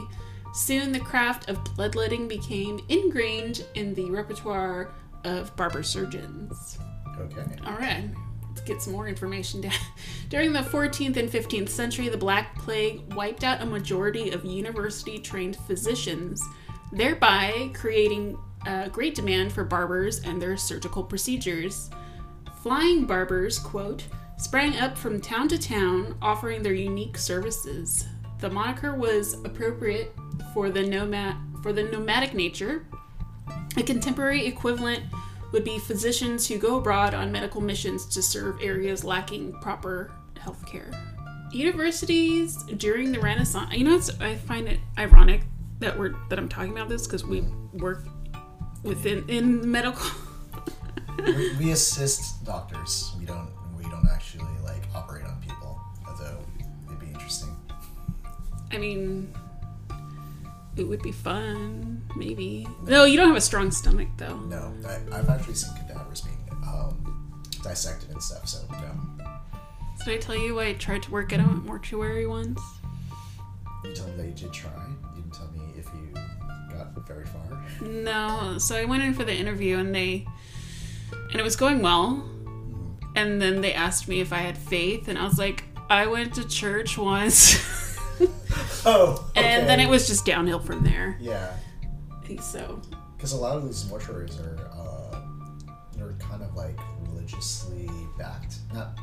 Soon, 0.52 0.92
the 0.92 1.00
craft 1.00 1.48
of 1.48 1.64
bloodletting 1.76 2.28
became 2.28 2.80
ingrained 2.88 3.64
in 3.74 3.92
the 3.94 4.10
repertoire 4.10 4.92
of 5.24 5.54
barber 5.56 5.82
surgeons. 5.82 6.78
Okay. 7.18 7.44
All 7.66 7.76
right, 7.76 8.08
let's 8.48 8.60
get 8.60 8.80
some 8.80 8.92
more 8.92 9.08
information 9.08 9.60
down. 9.62 9.72
During 10.28 10.52
the 10.52 10.60
14th 10.60 11.16
and 11.16 11.28
15th 11.28 11.68
century, 11.68 12.08
the 12.08 12.16
Black 12.16 12.56
Plague 12.56 13.12
wiped 13.14 13.42
out 13.42 13.62
a 13.62 13.66
majority 13.66 14.30
of 14.30 14.44
university 14.44 15.18
trained 15.18 15.56
physicians, 15.66 16.42
thereby 16.92 17.70
creating 17.74 18.38
a 18.66 18.88
great 18.88 19.14
demand 19.14 19.52
for 19.52 19.64
barbers 19.64 20.20
and 20.20 20.40
their 20.40 20.56
surgical 20.56 21.02
procedures. 21.02 21.90
Flying 22.62 23.04
barbers, 23.06 23.58
quote, 23.58 24.04
sprang 24.36 24.76
up 24.76 24.96
from 24.96 25.20
town 25.20 25.48
to 25.48 25.58
town 25.58 26.16
offering 26.20 26.62
their 26.62 26.74
unique 26.74 27.18
services. 27.18 28.06
The 28.40 28.50
moniker 28.50 28.94
was 28.94 29.34
appropriate 29.44 30.12
for 30.52 30.70
the 30.70 30.82
nomad 30.82 31.36
for 31.62 31.72
the 31.72 31.84
nomadic 31.84 32.34
nature. 32.34 32.86
A 33.76 33.82
contemporary 33.82 34.46
equivalent 34.46 35.02
would 35.52 35.64
be 35.64 35.78
physicians 35.78 36.46
who 36.46 36.58
go 36.58 36.78
abroad 36.78 37.14
on 37.14 37.32
medical 37.32 37.60
missions 37.60 38.06
to 38.06 38.22
serve 38.22 38.60
areas 38.60 39.04
lacking 39.04 39.52
proper 39.60 40.12
health 40.38 40.66
care. 40.66 40.90
Universities 41.52 42.62
during 42.76 43.12
the 43.12 43.20
Renaissance. 43.20 43.72
You 43.72 43.84
know, 43.84 43.94
it's, 43.94 44.10
I 44.20 44.34
find 44.34 44.68
it 44.68 44.80
ironic 44.98 45.42
that 45.78 45.98
we're 45.98 46.14
that 46.28 46.38
I'm 46.38 46.48
talking 46.48 46.72
about 46.72 46.88
this 46.88 47.06
because 47.06 47.24
we 47.24 47.42
work 47.72 48.06
within 48.82 49.24
in 49.28 49.70
medical. 49.70 50.06
we, 51.24 51.56
we 51.58 51.70
assist 51.70 52.44
doctors. 52.44 53.12
We 53.18 53.24
don't 53.24 53.53
I 58.74 58.78
mean, 58.78 59.32
it 60.76 60.82
would 60.82 61.02
be 61.02 61.12
fun, 61.12 62.02
maybe. 62.16 62.66
No, 62.82 63.04
you 63.04 63.16
don't 63.16 63.28
have 63.28 63.36
a 63.36 63.40
strong 63.40 63.70
stomach 63.70 64.08
though. 64.16 64.36
No, 64.36 64.74
I, 64.86 65.16
I've 65.16 65.28
actually 65.28 65.54
seen 65.54 65.74
cadavers 65.76 66.22
being 66.22 66.38
um, 66.66 67.42
dissected 67.62 68.10
and 68.10 68.20
stuff. 68.20 68.48
So 68.48 68.66
no. 68.72 69.24
Did 70.04 70.14
I 70.14 70.18
tell 70.18 70.36
you 70.36 70.60
I 70.60 70.72
tried 70.72 71.04
to 71.04 71.10
work 71.12 71.32
at 71.32 71.38
a 71.38 71.44
mortuary 71.44 72.26
once? 72.26 72.60
You 73.84 73.94
told 73.94 74.10
me 74.10 74.16
that 74.16 74.26
you 74.26 74.34
did 74.34 74.52
try. 74.52 74.70
You 75.14 75.22
didn't 75.22 75.34
tell 75.34 75.48
me 75.52 75.60
if 75.78 75.86
you 75.94 76.12
got 76.76 77.06
very 77.06 77.26
far. 77.26 77.64
No, 77.80 78.58
so 78.58 78.76
I 78.76 78.84
went 78.86 79.04
in 79.04 79.14
for 79.14 79.24
the 79.24 79.34
interview 79.34 79.78
and 79.78 79.94
they 79.94 80.26
and 81.30 81.40
it 81.40 81.44
was 81.44 81.54
going 81.54 81.80
well. 81.80 82.28
And 83.14 83.40
then 83.40 83.60
they 83.60 83.72
asked 83.72 84.08
me 84.08 84.20
if 84.20 84.32
I 84.32 84.38
had 84.38 84.58
faith 84.58 85.06
and 85.06 85.16
I 85.16 85.24
was 85.24 85.38
like, 85.38 85.62
I 85.88 86.06
went 86.06 86.34
to 86.34 86.48
church 86.48 86.98
once. 86.98 87.54
Oh. 88.86 89.30
and 89.34 89.68
then 89.68 89.80
it 89.80 89.88
was 89.88 90.06
just 90.06 90.24
downhill 90.26 90.60
from 90.60 90.84
there. 90.84 91.16
Yeah, 91.20 91.52
I 92.12 92.26
think 92.26 92.42
So, 92.42 92.80
because 93.16 93.32
a 93.32 93.36
lot 93.36 93.56
of 93.56 93.64
these 93.64 93.84
mortuaries 93.84 94.38
are 94.40 94.68
uh, 94.72 95.20
they're 95.96 96.12
kind 96.18 96.42
of 96.42 96.54
like 96.54 96.78
religiously 97.08 97.88
backed, 98.18 98.56
not 98.72 98.98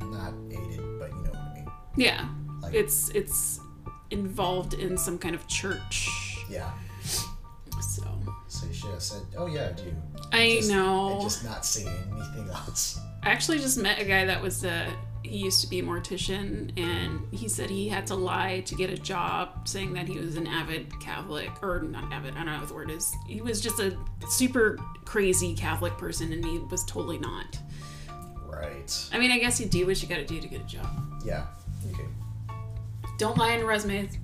not 0.00 0.34
aided, 0.50 0.80
but 0.98 1.10
you 1.10 1.22
know 1.22 1.30
what 1.30 1.36
I 1.36 1.54
mean. 1.54 1.66
yeah. 1.96 2.28
Like- 2.62 2.74
It's 2.74 3.08
it's 3.10 3.60
involved 4.10 4.74
in 4.74 4.96
some 4.98 5.18
kind 5.18 5.34
of 5.34 5.46
church. 5.48 6.08
Yeah. 6.50 6.70
So, 7.80 8.02
So 8.48 8.66
you 8.66 8.74
should 8.74 8.90
have 8.90 9.02
said, 9.02 9.22
"Oh 9.36 9.46
yeah, 9.46 9.68
I 9.70 9.72
do." 9.72 9.94
I 10.32 10.56
Just- 10.58 10.70
know. 10.70 11.12
And 11.14 11.22
just 11.22 11.44
not 11.44 11.64
saying 11.66 11.88
anything 12.12 12.48
else. 12.54 12.98
I 13.22 13.30
actually 13.30 13.58
just 13.58 13.78
met 13.78 13.98
a 13.98 14.04
guy 14.04 14.24
that 14.26 14.40
was 14.42 14.64
a 14.64 14.86
he 15.32 15.38
used 15.38 15.62
to 15.62 15.66
be 15.66 15.78
a 15.78 15.82
mortician 15.82 16.70
and 16.78 17.22
he 17.32 17.48
said 17.48 17.70
he 17.70 17.88
had 17.88 18.06
to 18.06 18.14
lie 18.14 18.60
to 18.66 18.74
get 18.74 18.90
a 18.90 18.96
job 18.98 19.66
saying 19.66 19.94
that 19.94 20.06
he 20.06 20.18
was 20.18 20.36
an 20.36 20.46
avid 20.46 20.92
Catholic 21.00 21.50
or 21.62 21.80
not 21.80 22.12
avid, 22.12 22.34
I 22.34 22.44
don't 22.44 22.46
know 22.46 22.58
what 22.58 22.68
the 22.68 22.74
word 22.74 22.90
is. 22.90 23.10
He 23.26 23.40
was 23.40 23.58
just 23.62 23.80
a 23.80 23.96
super 24.28 24.78
crazy 25.06 25.54
Catholic 25.54 25.96
person 25.96 26.34
and 26.34 26.44
he 26.44 26.58
was 26.58 26.84
totally 26.84 27.18
not. 27.18 27.58
Right. 28.46 28.94
I 29.10 29.18
mean, 29.18 29.30
I 29.30 29.38
guess 29.38 29.58
you 29.58 29.64
do 29.64 29.86
what 29.86 30.02
you 30.02 30.08
gotta 30.08 30.26
do 30.26 30.38
to 30.38 30.46
get 30.46 30.60
a 30.60 30.64
job. 30.64 30.86
Yeah. 31.24 31.46
You 31.86 31.94
can. 31.94 32.14
Don't 33.16 33.38
lie 33.38 33.54
in 33.54 33.64
resumes. 33.64 34.18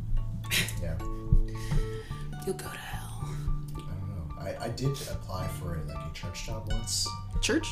Yeah. 0.82 0.94
You'll 2.46 2.54
go 2.54 2.68
to 2.70 2.78
hell. 2.78 3.24
I 3.24 3.80
don't 3.80 4.08
know. 4.10 4.34
I, 4.40 4.66
I 4.66 4.68
did 4.68 4.90
apply 4.90 5.48
for 5.58 5.76
a, 5.76 5.84
like 5.84 6.10
a 6.10 6.12
church 6.12 6.44
job 6.44 6.70
once. 6.70 7.08
Church? 7.40 7.66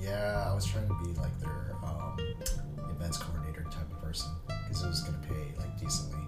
Yeah, 0.00 0.46
I 0.50 0.54
was 0.54 0.64
trying 0.64 0.88
to 0.88 0.94
be 1.04 1.12
like 1.20 1.38
their 1.38 1.76
events 3.02 3.18
coordinator 3.18 3.64
type 3.64 3.90
of 3.90 4.00
person 4.00 4.30
because 4.46 4.84
it 4.84 4.86
was 4.86 5.00
gonna 5.02 5.18
pay 5.26 5.58
like 5.58 5.78
decently. 5.80 6.20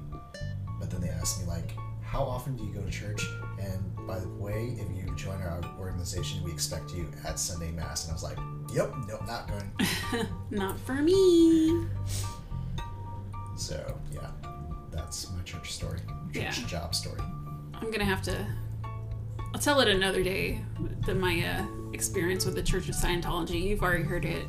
But 0.80 0.90
then 0.90 1.00
they 1.00 1.08
asked 1.08 1.40
me 1.40 1.46
like, 1.46 1.70
how 2.02 2.22
often 2.22 2.56
do 2.56 2.64
you 2.64 2.72
go 2.72 2.82
to 2.82 2.90
church? 2.90 3.24
And 3.60 3.94
by 4.06 4.18
the 4.18 4.28
way, 4.28 4.76
if 4.78 4.88
you 4.96 5.14
join 5.16 5.40
our 5.40 5.60
organization, 5.78 6.42
we 6.42 6.50
expect 6.52 6.92
you 6.92 7.08
at 7.26 7.38
Sunday 7.38 7.70
mass. 7.70 8.04
And 8.04 8.10
I 8.10 8.14
was 8.14 8.22
like, 8.24 8.38
yep, 8.74 8.92
nope, 9.06 9.20
not 9.26 9.48
going. 9.48 10.28
Not 10.50 10.78
for 10.80 10.94
me. 10.94 11.86
so 13.56 13.96
yeah, 14.12 14.30
that's 14.90 15.30
my 15.32 15.42
church 15.42 15.72
story, 15.72 16.00
church 16.32 16.58
Yeah. 16.60 16.66
job 16.66 16.94
story. 16.94 17.20
I'm 17.74 17.90
gonna 17.90 18.04
have 18.04 18.22
to. 18.22 18.46
I'll 19.54 19.60
tell 19.60 19.78
it 19.80 19.88
another 19.88 20.22
day. 20.24 20.60
The 21.06 21.14
my 21.14 21.40
uh, 21.46 21.64
experience 21.92 22.44
with 22.44 22.56
the 22.56 22.62
Church 22.62 22.88
of 22.88 22.96
Scientology. 22.96 23.62
You've 23.62 23.82
already 23.82 24.02
heard 24.02 24.24
it, 24.24 24.44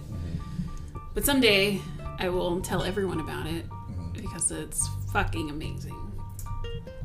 but 1.14 1.24
someday 1.24 1.80
I 2.20 2.30
will 2.30 2.62
tell 2.62 2.84
everyone 2.84 3.20
about 3.20 3.46
it 3.48 3.66
because 4.14 4.52
it's 4.52 4.88
fucking 5.12 5.50
amazing. 5.50 5.96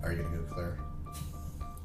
Are 0.03 0.13
you 0.13 0.23
gonna 0.23 0.37
go 0.39 0.55
clear? 0.55 0.79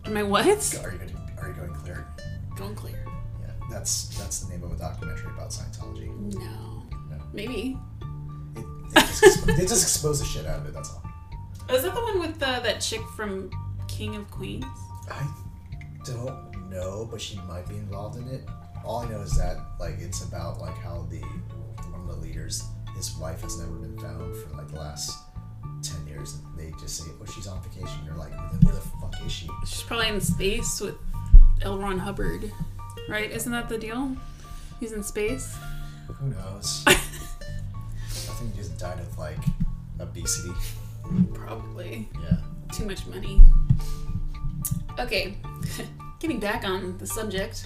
Am 0.06 0.18
I 0.18 0.24
what? 0.24 0.46
Are 0.84 0.92
you 0.92 0.98
gonna 1.00 1.12
Are 1.42 1.48
you 1.50 1.54
going 1.54 1.74
clear? 1.74 2.08
Going 2.56 2.76
clear? 2.76 3.04
Yeah, 3.42 3.52
that's 3.70 4.18
that's 4.18 4.40
the 4.40 4.52
name 4.52 4.64
of 4.64 4.72
a 4.72 4.78
documentary 4.78 5.32
about 5.34 5.50
Scientology. 5.50 6.08
No. 6.36 6.84
No. 7.10 7.18
Maybe. 7.34 7.78
It, 8.56 8.66
they, 8.94 9.02
just 9.02 9.24
expo- 9.24 9.58
they 9.58 9.66
just 9.66 9.84
expose 9.84 10.20
the 10.20 10.26
shit 10.26 10.46
out 10.46 10.60
of 10.60 10.68
it. 10.68 10.74
That's 10.74 10.92
all. 10.92 11.04
Is 11.76 11.84
that 11.84 11.96
the 11.96 12.02
one 12.02 12.20
with 12.20 12.42
uh, 12.42 12.60
that 12.60 12.80
chick 12.80 13.02
from 13.16 13.50
King 13.88 14.16
of 14.16 14.30
Queens? 14.30 14.66
I 15.12 15.28
don't 16.06 16.70
know, 16.70 17.08
but 17.10 17.20
she 17.20 17.38
might 17.48 17.68
be 17.68 17.76
involved 17.76 18.18
in 18.20 18.28
it. 18.30 18.48
All 18.84 19.00
I 19.00 19.10
know 19.10 19.20
is 19.22 19.36
that 19.38 19.58
like 19.80 19.96
it's 20.00 20.24
about 20.24 20.62
like 20.62 20.78
his 23.06 23.18
wife 23.18 23.42
has 23.42 23.60
never 23.60 23.72
been 23.72 23.98
found 24.00 24.36
for 24.36 24.56
like 24.56 24.68
the 24.70 24.80
last 24.80 25.18
ten 25.84 26.06
years, 26.08 26.36
and 26.36 26.60
they 26.60 26.72
just 26.80 26.98
say, 26.98 27.12
"Oh, 27.22 27.26
she's 27.26 27.48
on 27.48 27.62
vacation." 27.62 28.00
You're 28.06 28.16
like, 28.16 28.32
"Then 28.32 28.60
where 28.62 28.76
the 28.76 28.82
fuck 28.82 29.14
is 29.26 29.32
she?" 29.32 29.50
She's 29.66 29.84
probably 29.84 30.08
in 30.08 30.22
space 30.22 30.82
with 30.82 30.96
L. 31.62 31.78
Ron 31.78 32.00
Hubbard, 32.00 32.52
right? 33.08 33.30
Isn't 33.30 33.52
that 33.52 33.70
the 33.70 33.78
deal? 33.78 34.16
He's 34.80 34.92
in 34.92 35.04
space. 35.04 35.56
Who 36.08 36.30
knows? 36.30 36.84
I 36.88 36.94
think 36.94 38.54
he 38.56 38.58
just 38.58 38.78
died 38.78 39.00
of 39.00 39.18
like 39.18 39.40
obesity. 40.00 40.54
Probably. 41.34 42.10
Yeah. 42.24 42.38
Too 42.74 42.86
much 42.86 43.06
money. 43.08 43.44
Okay, 45.00 45.38
getting 46.20 46.40
back 46.40 46.64
on 46.66 46.98
the 46.98 47.06
subject. 47.06 47.66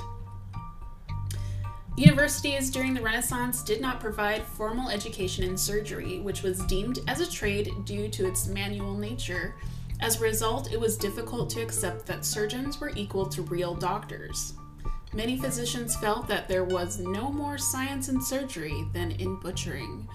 Universities 1.99 2.69
during 2.69 2.93
the 2.93 3.01
Renaissance 3.01 3.61
did 3.61 3.81
not 3.81 3.99
provide 3.99 4.43
formal 4.43 4.89
education 4.89 5.43
in 5.43 5.57
surgery, 5.57 6.21
which 6.21 6.43
was 6.43 6.59
deemed 6.59 6.99
as 7.09 7.19
a 7.19 7.29
trade 7.29 7.73
due 7.83 8.07
to 8.07 8.25
its 8.25 8.47
manual 8.47 8.95
nature. 8.95 9.53
As 9.99 10.15
a 10.15 10.23
result, 10.23 10.71
it 10.71 10.79
was 10.79 10.95
difficult 10.95 11.49
to 11.49 11.61
accept 11.61 12.05
that 12.05 12.23
surgeons 12.23 12.79
were 12.79 12.93
equal 12.95 13.25
to 13.25 13.41
real 13.41 13.75
doctors. 13.75 14.53
Many 15.11 15.35
physicians 15.37 15.97
felt 15.97 16.25
that 16.29 16.47
there 16.47 16.63
was 16.63 16.99
no 16.99 17.33
more 17.33 17.57
science 17.57 18.07
in 18.07 18.21
surgery 18.21 18.85
than 18.93 19.11
in 19.11 19.37
butchering. 19.37 20.07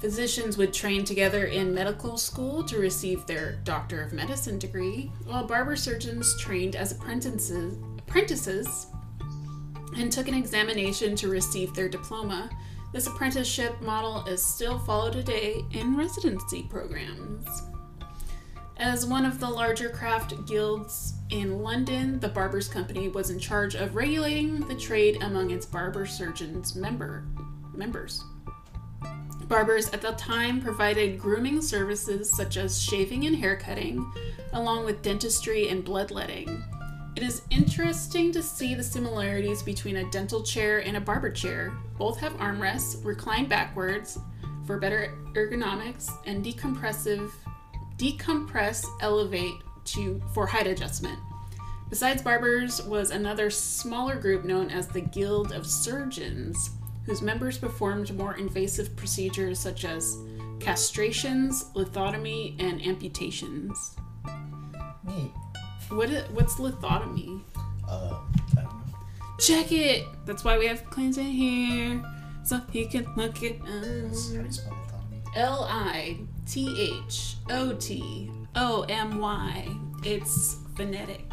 Physicians 0.00 0.56
would 0.56 0.72
train 0.72 1.02
together 1.02 1.46
in 1.46 1.74
medical 1.74 2.16
school 2.16 2.62
to 2.62 2.78
receive 2.78 3.26
their 3.26 3.58
Doctor 3.64 4.02
of 4.02 4.12
Medicine 4.12 4.60
degree, 4.60 5.10
while 5.24 5.44
barber 5.44 5.74
surgeons 5.74 6.38
trained 6.38 6.76
as 6.76 6.92
apprentices, 6.92 7.76
apprentices 7.98 8.86
and 9.98 10.10
took 10.10 10.28
an 10.28 10.34
examination 10.34 11.16
to 11.16 11.28
receive 11.28 11.74
their 11.74 11.88
diploma. 11.88 12.48
This 12.92 13.06
apprenticeship 13.06 13.80
model 13.82 14.24
is 14.26 14.42
still 14.42 14.78
followed 14.78 15.12
today 15.12 15.64
in 15.72 15.96
residency 15.96 16.62
programs. 16.62 17.46
As 18.78 19.04
one 19.04 19.26
of 19.26 19.40
the 19.40 19.48
larger 19.48 19.90
craft 19.90 20.46
guilds 20.46 21.14
in 21.30 21.62
London, 21.64 22.20
the 22.20 22.28
Barbers 22.28 22.68
Company 22.68 23.08
was 23.08 23.30
in 23.30 23.38
charge 23.38 23.74
of 23.74 23.96
regulating 23.96 24.60
the 24.68 24.76
trade 24.76 25.20
among 25.22 25.50
its 25.50 25.66
barber 25.66 26.06
surgeons 26.06 26.76
member 26.76 27.26
members. 27.74 28.22
Barbers 29.48 29.90
at 29.90 30.00
the 30.00 30.12
time 30.12 30.60
provided 30.60 31.18
grooming 31.18 31.60
services 31.60 32.34
such 32.34 32.56
as 32.56 32.80
shaving 32.80 33.26
and 33.26 33.34
haircutting, 33.34 34.10
along 34.52 34.84
with 34.84 35.02
dentistry 35.02 35.68
and 35.68 35.84
bloodletting. 35.84 36.62
It 37.18 37.24
is 37.24 37.42
interesting 37.50 38.30
to 38.30 38.40
see 38.40 38.76
the 38.76 38.82
similarities 38.84 39.60
between 39.60 39.96
a 39.96 40.08
dental 40.12 40.40
chair 40.40 40.84
and 40.86 40.96
a 40.96 41.00
barber 41.00 41.32
chair. 41.32 41.72
Both 41.98 42.20
have 42.20 42.34
armrests, 42.34 43.04
recline 43.04 43.48
backwards 43.48 44.20
for 44.64 44.78
better 44.78 45.18
ergonomics, 45.32 46.12
and 46.26 46.44
decompressive 46.44 47.32
decompress 47.96 48.86
elevate 49.00 49.56
to 49.86 50.22
for 50.32 50.46
height 50.46 50.68
adjustment. 50.68 51.18
Besides 51.90 52.22
barbers 52.22 52.80
was 52.84 53.10
another 53.10 53.50
smaller 53.50 54.14
group 54.14 54.44
known 54.44 54.70
as 54.70 54.86
the 54.86 55.00
Guild 55.00 55.50
of 55.50 55.66
Surgeons, 55.66 56.70
whose 57.04 57.20
members 57.20 57.58
performed 57.58 58.16
more 58.16 58.36
invasive 58.36 58.94
procedures 58.94 59.58
such 59.58 59.84
as 59.84 60.14
castrations, 60.60 61.72
lithotomy, 61.72 62.54
and 62.62 62.80
amputations. 62.86 63.96
Neat. 65.02 65.32
What 65.90 66.10
i- 66.10 66.24
what's 66.32 66.56
lithotomy? 66.56 67.42
Uh, 67.88 68.18
I 68.52 68.54
don't 68.56 68.64
know. 68.64 68.94
Check 69.38 69.72
it. 69.72 70.04
That's 70.26 70.44
why 70.44 70.58
we 70.58 70.66
have 70.66 70.84
Clint 70.90 71.16
in 71.18 71.26
here, 71.26 72.02
so 72.44 72.60
he 72.70 72.86
can 72.86 73.06
look 73.16 73.42
it 73.42 73.60
up. 73.62 73.68
you 73.68 74.14
spell 74.14 74.44
lithotomy. 74.44 75.22
L 75.36 75.64
I 75.70 76.18
T 76.46 77.02
H 77.06 77.36
O 77.50 77.72
T 77.74 78.30
O 78.54 78.82
M 78.88 79.18
Y. 79.18 79.68
It's 80.04 80.56
phonetic. 80.76 81.32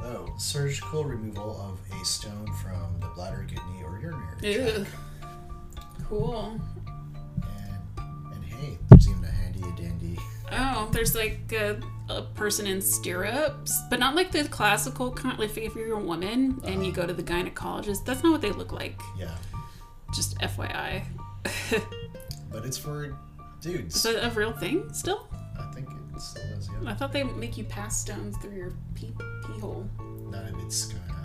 Oh, 0.00 0.32
surgical 0.38 1.04
removal 1.04 1.60
of 1.60 2.00
a 2.00 2.04
stone 2.04 2.50
from 2.62 2.98
the 3.00 3.08
bladder, 3.08 3.44
kidney, 3.46 3.82
or 3.84 3.98
urinary 4.00 4.36
Ew. 4.42 4.72
tract. 4.84 4.90
Cool. 6.08 6.58
And, 7.42 8.32
and 8.32 8.44
hey, 8.44 8.78
there's 8.88 9.08
even 9.08 9.24
a 9.24 9.30
handy 9.30 9.60
dandy. 9.76 10.18
Oh, 10.52 10.88
there's 10.92 11.14
like 11.14 11.52
a, 11.52 11.78
a 12.08 12.22
person 12.22 12.66
in 12.66 12.80
stirrups, 12.80 13.80
but 13.90 13.98
not 13.98 14.14
like 14.14 14.30
the 14.30 14.44
classical 14.44 15.12
kind. 15.12 15.38
Like 15.38 15.56
if 15.56 15.74
you're 15.74 15.98
a 15.98 16.02
woman 16.02 16.60
and 16.64 16.84
you 16.84 16.92
go 16.92 17.06
to 17.06 17.12
the 17.12 17.22
gynecologist, 17.22 18.04
that's 18.04 18.22
not 18.22 18.32
what 18.32 18.40
they 18.40 18.52
look 18.52 18.72
like. 18.72 19.00
Yeah, 19.18 19.34
Just 20.14 20.38
FYI. 20.38 21.04
but 22.50 22.64
it's 22.64 22.78
for 22.78 23.16
dudes. 23.60 23.96
Is 23.96 24.02
that 24.02 24.24
a 24.24 24.30
real 24.30 24.52
thing 24.52 24.92
still? 24.92 25.28
I 25.58 25.70
think 25.72 25.88
it 26.14 26.20
still 26.20 26.42
is. 26.44 26.68
Yeah. 26.82 26.90
I 26.90 26.94
thought 26.94 27.12
they 27.12 27.24
make 27.24 27.56
you 27.58 27.64
pass 27.64 28.00
stones 28.00 28.36
through 28.38 28.56
your 28.56 28.72
pee, 28.94 29.12
pee 29.46 29.60
hole. 29.60 29.88
Not 30.30 30.46
in 30.46 30.58
it's 30.60 30.86
gonna 30.86 31.17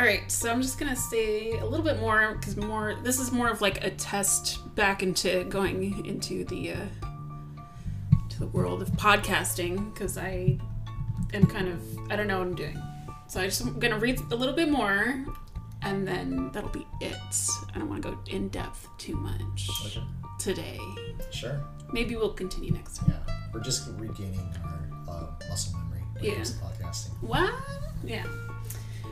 All 0.00 0.06
right, 0.06 0.32
so 0.32 0.50
I'm 0.50 0.62
just 0.62 0.78
gonna 0.78 0.96
say 0.96 1.50
a 1.58 1.66
little 1.66 1.84
bit 1.84 2.00
more 2.00 2.34
because 2.36 2.56
more. 2.56 2.96
This 3.02 3.20
is 3.20 3.32
more 3.32 3.50
of 3.50 3.60
like 3.60 3.84
a 3.84 3.90
test 3.90 4.74
back 4.74 5.02
into 5.02 5.44
going 5.44 6.06
into 6.06 6.46
the 6.46 6.72
uh, 6.72 6.86
to 8.30 8.38
the 8.38 8.46
world 8.46 8.80
of 8.80 8.88
podcasting 8.92 9.92
because 9.92 10.16
I 10.16 10.58
am 11.34 11.44
kind 11.44 11.68
of 11.68 11.82
I 12.10 12.16
don't 12.16 12.28
know 12.28 12.38
what 12.38 12.46
I'm 12.46 12.54
doing. 12.54 12.82
So 13.28 13.42
I 13.42 13.44
just 13.44 13.60
am 13.60 13.78
gonna 13.78 13.98
read 13.98 14.18
a 14.30 14.34
little 14.34 14.54
bit 14.54 14.70
more, 14.70 15.22
and 15.82 16.08
then 16.08 16.50
that'll 16.52 16.70
be 16.70 16.86
it. 17.02 17.18
I 17.74 17.78
don't 17.78 17.90
want 17.90 18.02
to 18.02 18.12
go 18.12 18.18
in 18.34 18.48
depth 18.48 18.88
too 18.96 19.16
much 19.16 19.68
Okay. 19.84 20.02
today. 20.38 20.80
Sure. 21.30 21.60
Maybe 21.92 22.16
we'll 22.16 22.32
continue 22.32 22.72
next 22.72 22.96
time. 22.96 23.10
Yeah. 23.28 23.34
We're 23.52 23.60
just 23.60 23.86
regaining 23.98 24.48
our 24.64 25.14
uh, 25.14 25.26
muscle 25.50 25.78
memory 25.78 26.04
when 26.14 26.24
Yeah. 26.24 26.30
it 26.30 26.34
comes 26.36 26.52
to 26.52 26.64
podcasting. 26.64 27.10
What? 27.20 27.52
Yeah. 28.02 28.24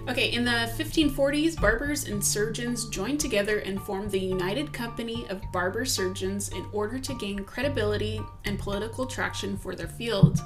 Okay, 0.09 0.33
in 0.33 0.43
the 0.43 0.73
1540s, 0.79 1.61
barbers 1.61 2.09
and 2.09 2.25
surgeons 2.25 2.89
joined 2.89 3.21
together 3.21 3.59
and 3.59 3.79
formed 3.83 4.11
the 4.11 4.19
United 4.19 4.73
Company 4.73 5.27
of 5.29 5.43
Barber 5.53 5.85
Surgeons 5.85 6.49
in 6.49 6.65
order 6.73 6.99
to 6.99 7.15
gain 7.17 7.45
credibility 7.45 8.23
and 8.47 8.59
political 8.59 9.05
traction 9.05 9.59
for 9.59 9.75
their 9.75 9.87
field. 9.87 10.41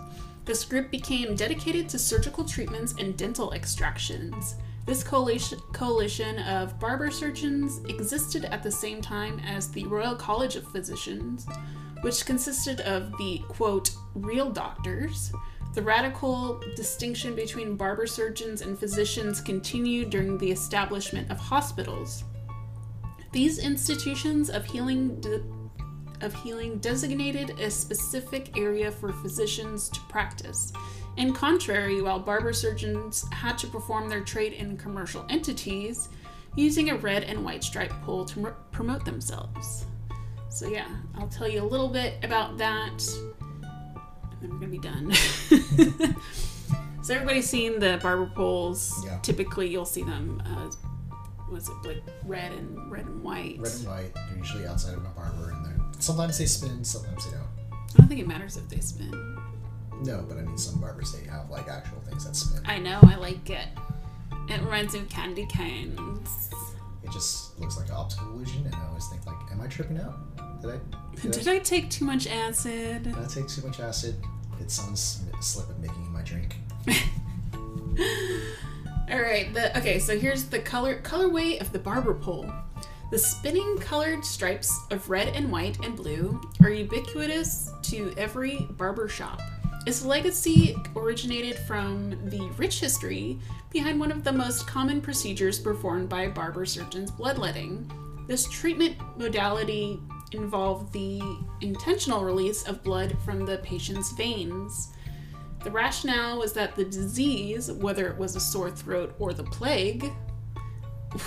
This 0.44 0.64
group 0.64 0.90
became 0.90 1.36
dedicated 1.36 1.88
to 1.90 1.98
surgical 2.00 2.44
treatments 2.44 2.96
and 2.98 3.16
dental 3.16 3.52
extractions. 3.52 4.56
This 4.84 5.04
coalition, 5.04 6.38
of 6.40 6.80
barber 6.80 7.12
surgeons 7.12 7.82
existed 7.88 8.46
at 8.46 8.64
the 8.64 8.72
same 8.72 9.00
time 9.00 9.40
as 9.46 9.70
the 9.70 9.86
Royal 9.86 10.16
College 10.16 10.56
of 10.56 10.66
Physicians, 10.72 11.46
which 12.00 12.26
consisted 12.26 12.80
of 12.80 13.16
the 13.16 13.40
quote, 13.46 13.92
real 14.16 14.50
doctors. 14.50 15.32
The 15.74 15.82
radical 15.82 16.60
distinction 16.76 17.34
between 17.34 17.76
barber 17.76 18.06
surgeons 18.06 18.60
and 18.60 18.78
physicians 18.78 19.40
continued 19.40 20.10
during 20.10 20.36
the 20.36 20.50
establishment 20.50 21.30
of 21.30 21.38
hospitals. 21.38 22.24
These 23.32 23.58
institutions 23.58 24.50
of 24.50 24.66
healing 24.66 25.18
de- 25.20 25.42
of 26.20 26.34
healing 26.34 26.78
designated 26.78 27.58
a 27.58 27.70
specific 27.70 28.56
area 28.56 28.92
for 28.92 29.12
physicians 29.12 29.88
to 29.88 30.00
practice. 30.02 30.72
In 31.16 31.32
contrary, 31.32 32.00
while 32.00 32.20
barber 32.20 32.52
surgeons 32.52 33.24
had 33.32 33.58
to 33.58 33.66
perform 33.66 34.08
their 34.08 34.20
trade 34.20 34.52
in 34.52 34.76
commercial 34.76 35.26
entities, 35.28 36.10
using 36.54 36.90
a 36.90 36.96
red 36.96 37.24
and 37.24 37.44
white 37.44 37.64
striped 37.64 38.00
pole 38.02 38.24
to 38.26 38.54
promote 38.70 39.04
themselves. 39.04 39.86
So, 40.48 40.68
yeah, 40.68 40.88
I'll 41.16 41.28
tell 41.28 41.48
you 41.48 41.62
a 41.62 41.64
little 41.64 41.88
bit 41.88 42.22
about 42.22 42.58
that, 42.58 43.02
then 44.42 44.50
we're 44.50 44.58
gonna 44.58 44.72
be 44.72 44.78
done. 44.78 45.12
so, 47.02 47.14
everybody's 47.14 47.48
seen 47.48 47.78
the 47.78 47.98
barber 48.02 48.30
poles. 48.34 49.02
Yeah. 49.04 49.18
Typically, 49.22 49.68
you'll 49.68 49.84
see 49.84 50.02
them. 50.02 50.42
Uh, 50.44 50.70
was 51.50 51.68
it 51.68 51.74
like 51.84 52.02
red 52.24 52.52
and 52.52 52.90
red 52.90 53.06
and 53.06 53.22
white? 53.22 53.58
Red 53.60 53.72
and 53.72 53.86
white, 53.86 54.14
they're 54.14 54.38
usually 54.38 54.66
outside 54.66 54.94
of 54.94 55.04
a 55.04 55.08
barber, 55.10 55.50
and 55.50 55.64
they're 55.64 55.78
sometimes 55.98 56.38
they 56.38 56.46
spin, 56.46 56.84
sometimes 56.84 57.24
they 57.26 57.32
don't. 57.32 57.48
I 57.72 57.98
don't 57.98 58.08
think 58.08 58.20
it 58.20 58.26
matters 58.26 58.56
if 58.56 58.68
they 58.68 58.80
spin. 58.80 59.38
No, 60.02 60.24
but 60.28 60.38
I 60.38 60.42
mean, 60.42 60.58
some 60.58 60.80
barbers 60.80 61.12
they 61.12 61.28
have 61.28 61.50
like 61.50 61.68
actual 61.68 62.00
things 62.00 62.24
that 62.24 62.34
spin. 62.34 62.62
I 62.66 62.78
know, 62.78 62.98
I 63.02 63.16
like 63.16 63.48
it. 63.50 63.68
It 64.48 64.60
reminds 64.62 64.94
me 64.94 65.00
of 65.00 65.08
candy 65.08 65.46
canes. 65.46 66.50
It 67.04 67.12
just 67.12 67.58
looks 67.60 67.76
like 67.76 67.88
an 67.88 67.94
optical 67.94 68.28
illusion, 68.32 68.64
and 68.64 68.74
I 68.74 68.86
always 68.88 69.06
think 69.08 69.24
like, 69.26 69.36
am 69.52 69.60
I 69.60 69.66
tripping 69.66 69.98
out? 69.98 70.14
Did 70.62 70.70
I? 70.70 70.78
Did, 71.20 71.32
Did 71.32 71.48
I, 71.48 71.54
I 71.56 71.58
take 71.58 71.90
too 71.90 72.04
much 72.06 72.26
acid? 72.26 73.02
did 73.02 73.14
I 73.18 73.26
take 73.26 73.46
too 73.48 73.66
much 73.66 73.80
acid? 73.80 74.16
Did 74.58 74.70
someone 74.70 74.94
s- 74.94 75.22
slip 75.40 75.68
at 75.68 75.78
making 75.78 76.10
my 76.10 76.22
drink? 76.22 76.56
All 79.10 79.20
right. 79.20 79.52
The 79.52 79.76
okay. 79.78 79.98
So 79.98 80.18
here's 80.18 80.44
the 80.44 80.58
color 80.58 81.00
colorway 81.02 81.60
of 81.60 81.70
the 81.72 81.78
barber 81.78 82.14
pole. 82.14 82.50
The 83.10 83.18
spinning 83.18 83.76
colored 83.78 84.24
stripes 84.24 84.74
of 84.90 85.10
red 85.10 85.28
and 85.36 85.52
white 85.52 85.84
and 85.84 85.94
blue 85.94 86.40
are 86.62 86.70
ubiquitous 86.70 87.70
to 87.82 88.14
every 88.16 88.66
barber 88.78 89.06
shop. 89.08 89.40
Its 89.86 90.02
legacy 90.04 90.76
originated 90.96 91.58
from 91.58 92.10
the 92.30 92.40
rich 92.56 92.80
history 92.80 93.38
behind 93.70 94.00
one 94.00 94.10
of 94.12 94.24
the 94.24 94.32
most 94.32 94.66
common 94.66 95.02
procedures 95.02 95.58
performed 95.58 96.08
by 96.08 96.26
barber 96.28 96.64
surgeons, 96.64 97.10
bloodletting. 97.10 97.90
This 98.28 98.48
treatment 98.48 98.96
modality 99.18 100.00
involved 100.34 100.92
the 100.92 101.20
intentional 101.60 102.24
release 102.24 102.62
of 102.64 102.82
blood 102.82 103.16
from 103.24 103.44
the 103.44 103.58
patient's 103.58 104.12
veins. 104.12 104.90
The 105.64 105.70
rationale 105.70 106.38
was 106.38 106.52
that 106.54 106.74
the 106.74 106.84
disease, 106.84 107.70
whether 107.70 108.08
it 108.08 108.18
was 108.18 108.34
a 108.34 108.40
sore 108.40 108.70
throat 108.70 109.14
or 109.18 109.32
the 109.32 109.44
plague, 109.44 110.12
uh 111.14 111.18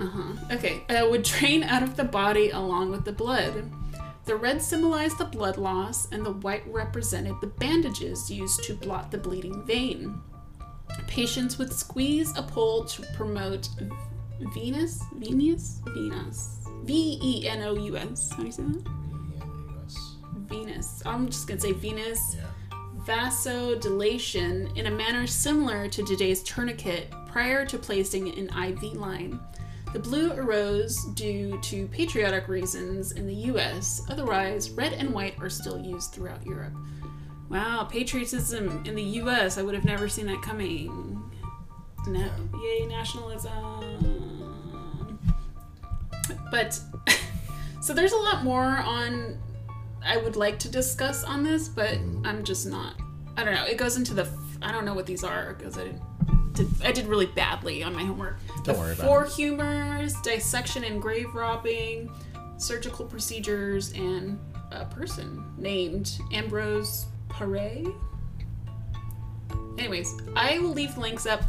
huh, 0.00 0.32
okay, 0.52 0.82
uh, 0.88 1.08
would 1.08 1.22
drain 1.22 1.62
out 1.62 1.82
of 1.82 1.96
the 1.96 2.04
body 2.04 2.50
along 2.50 2.90
with 2.90 3.04
the 3.04 3.12
blood. 3.12 3.70
The 4.26 4.36
red 4.36 4.62
symbolized 4.62 5.18
the 5.18 5.24
blood 5.24 5.56
loss, 5.56 6.06
and 6.12 6.24
the 6.24 6.32
white 6.32 6.62
represented 6.68 7.34
the 7.40 7.48
bandages 7.48 8.30
used 8.30 8.62
to 8.64 8.74
blot 8.74 9.10
the 9.10 9.18
bleeding 9.18 9.64
vein. 9.66 10.20
Patients 11.08 11.58
would 11.58 11.72
squeeze 11.72 12.36
a 12.36 12.42
pole 12.42 12.84
to 12.84 13.02
promote 13.14 13.68
venous, 14.54 15.02
Venus? 15.16 15.80
Venus. 15.94 16.58
V 16.84 17.18
E 17.22 17.48
N 17.48 17.62
O 17.62 17.74
U 17.76 17.96
S. 17.96 18.30
How 18.32 18.38
do 18.38 18.46
you 18.46 18.52
say 18.52 18.62
that? 18.62 18.84
Venus. 20.48 21.02
I'm 21.06 21.26
just 21.26 21.46
gonna 21.46 21.60
say 21.60 21.72
Venus 21.72 22.36
Yeah. 22.36 22.46
vasodilation 23.06 24.76
in 24.76 24.86
a 24.86 24.90
manner 24.90 25.26
similar 25.26 25.88
to 25.88 26.04
today's 26.04 26.42
tourniquet 26.42 27.12
prior 27.28 27.64
to 27.66 27.78
placing 27.78 28.28
an 28.38 28.48
IV 28.48 28.94
line. 28.94 29.38
The 29.92 29.98
blue 29.98 30.32
arose 30.32 31.04
due 31.14 31.58
to 31.62 31.86
patriotic 31.88 32.48
reasons 32.48 33.12
in 33.12 33.26
the 33.26 33.34
US, 33.52 34.02
otherwise, 34.08 34.70
red 34.70 34.92
and 34.92 35.12
white 35.12 35.34
are 35.40 35.50
still 35.50 35.78
used 35.78 36.12
throughout 36.12 36.44
Europe. 36.46 36.74
Wow, 37.48 37.84
patriotism 37.90 38.84
in 38.86 38.94
the 38.94 39.02
US, 39.02 39.58
I 39.58 39.62
would 39.62 39.74
have 39.74 39.84
never 39.84 40.08
seen 40.08 40.26
that 40.26 40.42
coming. 40.42 41.20
No, 42.06 42.30
yay, 42.62 42.86
nationalism. 42.86 44.19
But, 46.50 46.78
so 47.80 47.92
there's 47.94 48.12
a 48.12 48.16
lot 48.18 48.44
more 48.44 48.64
on 48.64 49.38
I 50.04 50.16
would 50.16 50.36
like 50.36 50.58
to 50.60 50.68
discuss 50.68 51.24
on 51.24 51.42
this, 51.42 51.68
but 51.68 51.98
I'm 52.24 52.42
just 52.42 52.66
not. 52.66 52.94
I 53.36 53.44
don't 53.44 53.54
know. 53.54 53.64
It 53.64 53.76
goes 53.76 53.96
into 53.96 54.14
the 54.14 54.28
I 54.62 54.72
don't 54.72 54.84
know 54.84 54.94
what 54.94 55.06
these 55.06 55.24
are 55.24 55.54
because 55.54 55.78
I 55.78 55.84
didn't. 55.84 56.82
I 56.84 56.92
did 56.92 57.06
really 57.06 57.26
badly 57.26 57.82
on 57.82 57.94
my 57.94 58.04
homework. 58.04 58.38
Don't 58.64 58.64
The 58.64 58.72
worry 58.74 58.92
about 58.92 59.06
Four 59.06 59.24
humors, 59.24 60.14
dissection 60.22 60.84
and 60.84 61.00
grave 61.00 61.34
robbing, 61.34 62.10
surgical 62.58 63.06
procedures, 63.06 63.92
and 63.92 64.38
a 64.70 64.84
person 64.84 65.42
named 65.56 66.18
Ambrose 66.32 67.06
Paré. 67.28 67.94
Anyways, 69.78 70.14
I 70.36 70.58
will 70.58 70.72
leave 70.72 70.98
links 70.98 71.24
up 71.24 71.42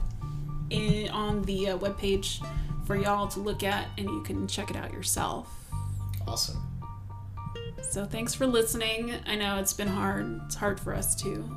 in, 0.69 1.09
on 1.09 1.41
the 1.41 1.71
uh, 1.71 1.77
webpage 1.77 2.45
for 2.91 2.97
y'all 2.97 3.25
to 3.25 3.39
look 3.39 3.63
at, 3.63 3.87
and 3.97 4.09
you 4.09 4.21
can 4.21 4.45
check 4.47 4.69
it 4.69 4.75
out 4.75 4.91
yourself. 4.91 5.47
Awesome. 6.27 6.61
So 7.81 8.05
thanks 8.05 8.33
for 8.33 8.45
listening. 8.45 9.13
I 9.25 9.35
know 9.35 9.59
it's 9.59 9.71
been 9.71 9.87
hard. 9.87 10.41
It's 10.45 10.55
hard 10.55 10.77
for 10.77 10.93
us 10.93 11.15
too. 11.15 11.49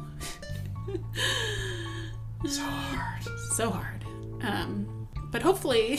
So 2.47 2.63
hard. 2.63 3.23
so 3.57 3.71
hard. 3.71 4.05
Um, 4.43 5.09
but 5.33 5.43
hopefully, 5.43 5.99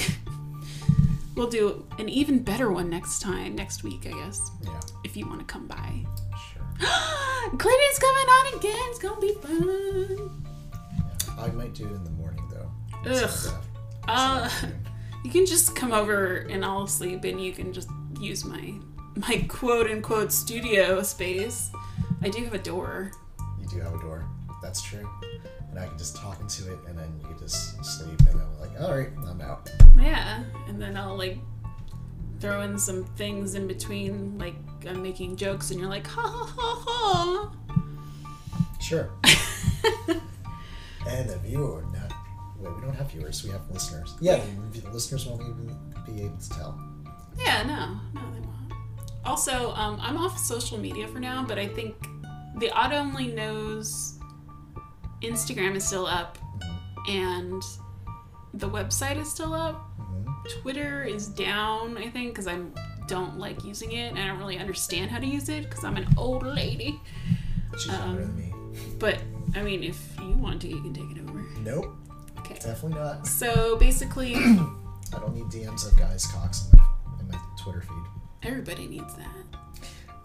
we'll 1.35 1.49
do 1.49 1.85
an 1.99 2.07
even 2.07 2.39
better 2.41 2.71
one 2.71 2.89
next 2.89 3.19
time, 3.21 3.55
next 3.55 3.83
week, 3.83 4.05
I 4.07 4.11
guess, 4.11 4.39
Yeah, 4.63 4.79
if 5.03 5.17
you 5.17 5.27
want 5.27 5.39
to 5.39 5.45
come 5.45 5.67
by. 5.67 6.05
sure. 6.53 6.61
Clayton's 7.57 7.99
coming 7.99 8.27
on 8.29 8.57
again. 8.59 8.75
It's 8.89 8.99
gonna 8.99 9.19
be 9.19 9.33
fun. 9.33 10.31
Yeah. 11.27 11.43
I 11.43 11.47
might 11.49 11.73
do 11.73 11.87
it 11.87 11.91
in 11.91 12.03
the 12.05 12.11
morning 12.11 12.47
though. 12.49 12.71
Ugh. 13.11 13.29
So, 13.29 13.57
Uh, 14.07 14.49
you 15.25 15.31
can 15.31 15.47
just 15.47 15.75
come 15.75 15.91
over 15.91 16.45
and 16.51 16.63
I'll 16.63 16.85
sleep, 16.85 17.23
and 17.23 17.41
you 17.41 17.51
can 17.51 17.73
just 17.73 17.89
use 18.19 18.45
my 18.45 18.75
my 19.15 19.43
quote 19.49 19.89
unquote 19.89 20.31
studio 20.31 21.01
space. 21.01 21.71
I 22.21 22.29
do 22.29 22.43
have 22.43 22.53
a 22.53 22.59
door. 22.59 23.11
you 23.59 23.67
do 23.67 23.79
have 23.79 23.95
a 23.95 23.99
door. 23.99 24.23
That's 24.61 24.83
true. 24.83 25.09
And 25.71 25.79
I 25.79 25.87
can 25.87 25.97
just 25.97 26.15
talk 26.15 26.39
into 26.39 26.71
it, 26.71 26.77
and 26.87 26.95
then 26.95 27.11
you 27.19 27.27
can 27.27 27.39
just 27.39 27.83
sleep, 27.83 28.19
and 28.29 28.39
I'm 28.39 28.59
like, 28.59 28.79
all 28.79 28.95
right, 28.95 29.09
I'm 29.27 29.41
out. 29.41 29.67
Yeah, 29.99 30.43
and 30.67 30.79
then 30.79 30.95
I'll 30.95 31.17
like 31.17 31.39
throw 32.39 32.61
in 32.61 32.77
some 32.77 33.03
things 33.17 33.55
in 33.55 33.65
between, 33.67 34.37
like 34.37 34.55
I'm 34.87 35.01
making 35.01 35.37
jokes, 35.37 35.71
and 35.71 35.79
you're 35.79 35.89
like, 35.89 36.05
ha 36.05 36.21
ha 36.21 36.53
ha 36.55 36.83
ha. 36.87 37.51
Sure. 38.79 39.09
and 41.07 41.27
the 41.27 41.39
viewer, 41.39 41.83
not. 41.91 42.04
Wait, 42.59 42.73
we 42.75 42.81
don't 42.81 42.95
have 42.95 43.11
viewers. 43.11 43.43
We 43.43 43.51
have 43.51 43.69
listeners. 43.71 44.15
Yeah, 44.21 44.41
the, 44.71 44.81
the 44.81 44.89
listeners 44.91 45.25
won't 45.25 45.41
even 45.41 45.77
be 46.05 46.23
able 46.23 46.37
to 46.37 46.49
tell. 46.49 46.79
Yeah, 47.37 47.63
no, 47.63 47.99
no, 48.19 48.31
they 48.33 48.39
won't. 48.39 48.71
Also, 49.25 49.71
um, 49.73 49.97
I'm 50.01 50.17
off 50.17 50.37
social 50.37 50.77
media 50.77 51.07
for 51.07 51.19
now, 51.19 51.43
but 51.45 51.57
I 51.59 51.67
think 51.67 51.95
the 52.57 52.69
Odd 52.71 52.93
Only 52.93 53.27
Knows 53.27 54.19
Instagram 55.21 55.75
is 55.75 55.85
still 55.85 56.05
up, 56.05 56.37
and 57.09 57.61
the 58.53 58.69
website 58.69 59.17
is 59.17 59.29
still 59.29 59.53
up. 59.53 59.89
Mhm. 59.99 60.61
Twitter 60.61 61.03
is 61.03 61.27
down, 61.27 61.97
I 61.97 62.09
think, 62.09 62.29
because 62.33 62.47
I 62.47 62.59
don't 63.07 63.37
like 63.37 63.63
using 63.65 63.91
it, 63.91 64.11
and 64.11 64.19
I 64.19 64.27
don't 64.27 64.39
really 64.39 64.57
understand 64.57 65.11
how 65.11 65.19
to 65.19 65.25
use 65.25 65.49
it 65.49 65.63
because 65.69 65.83
I'm 65.83 65.97
an 65.97 66.07
old 66.17 66.43
lady. 66.43 66.99
She's 67.77 67.87
younger 67.87 68.21
than 68.21 68.29
Um, 68.29 68.37
me. 68.37 68.53
But 68.99 69.19
I 69.55 69.61
mean, 69.63 69.83
if 69.83 69.99
you 70.19 70.31
want 70.33 70.61
to, 70.61 70.67
you 70.67 70.81
can 70.81 70.93
take 70.93 71.11
it 71.17 71.21
over. 71.27 71.43
Nope, 71.61 71.93
Okay. 72.45 72.53
definitely 72.55 72.99
not. 72.99 73.25
So 73.27 73.75
basically, 73.77 74.35
I 74.35 75.19
don't 75.19 75.33
need 75.33 75.45
DMs 75.45 75.89
of 75.91 75.97
guys' 75.97 76.25
cocks 76.27 76.67
in 76.71 76.77
my, 76.77 76.85
in 77.19 77.27
my 77.29 77.39
Twitter 77.61 77.81
feed. 77.81 78.03
everybody 78.43 78.87
needs 78.87 79.13
that. 79.15 79.31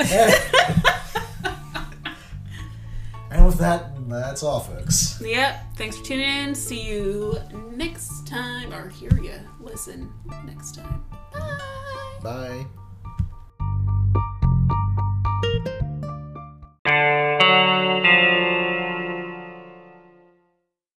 and 3.30 3.46
with 3.46 3.58
that, 3.58 3.92
that's 4.08 4.42
all, 4.42 4.60
folks. 4.60 5.20
Yep. 5.24 5.76
Thanks 5.76 5.96
for 5.98 6.04
tuning 6.04 6.28
in. 6.28 6.54
See 6.54 6.80
you 6.82 7.38
next 7.72 8.26
time, 8.26 8.72
or 8.72 8.88
hear 8.88 9.12
you 9.22 9.34
listen 9.60 10.10
next 10.46 10.76
time. 10.76 11.04
Bye. 11.32 11.58
Bye. 12.22 12.66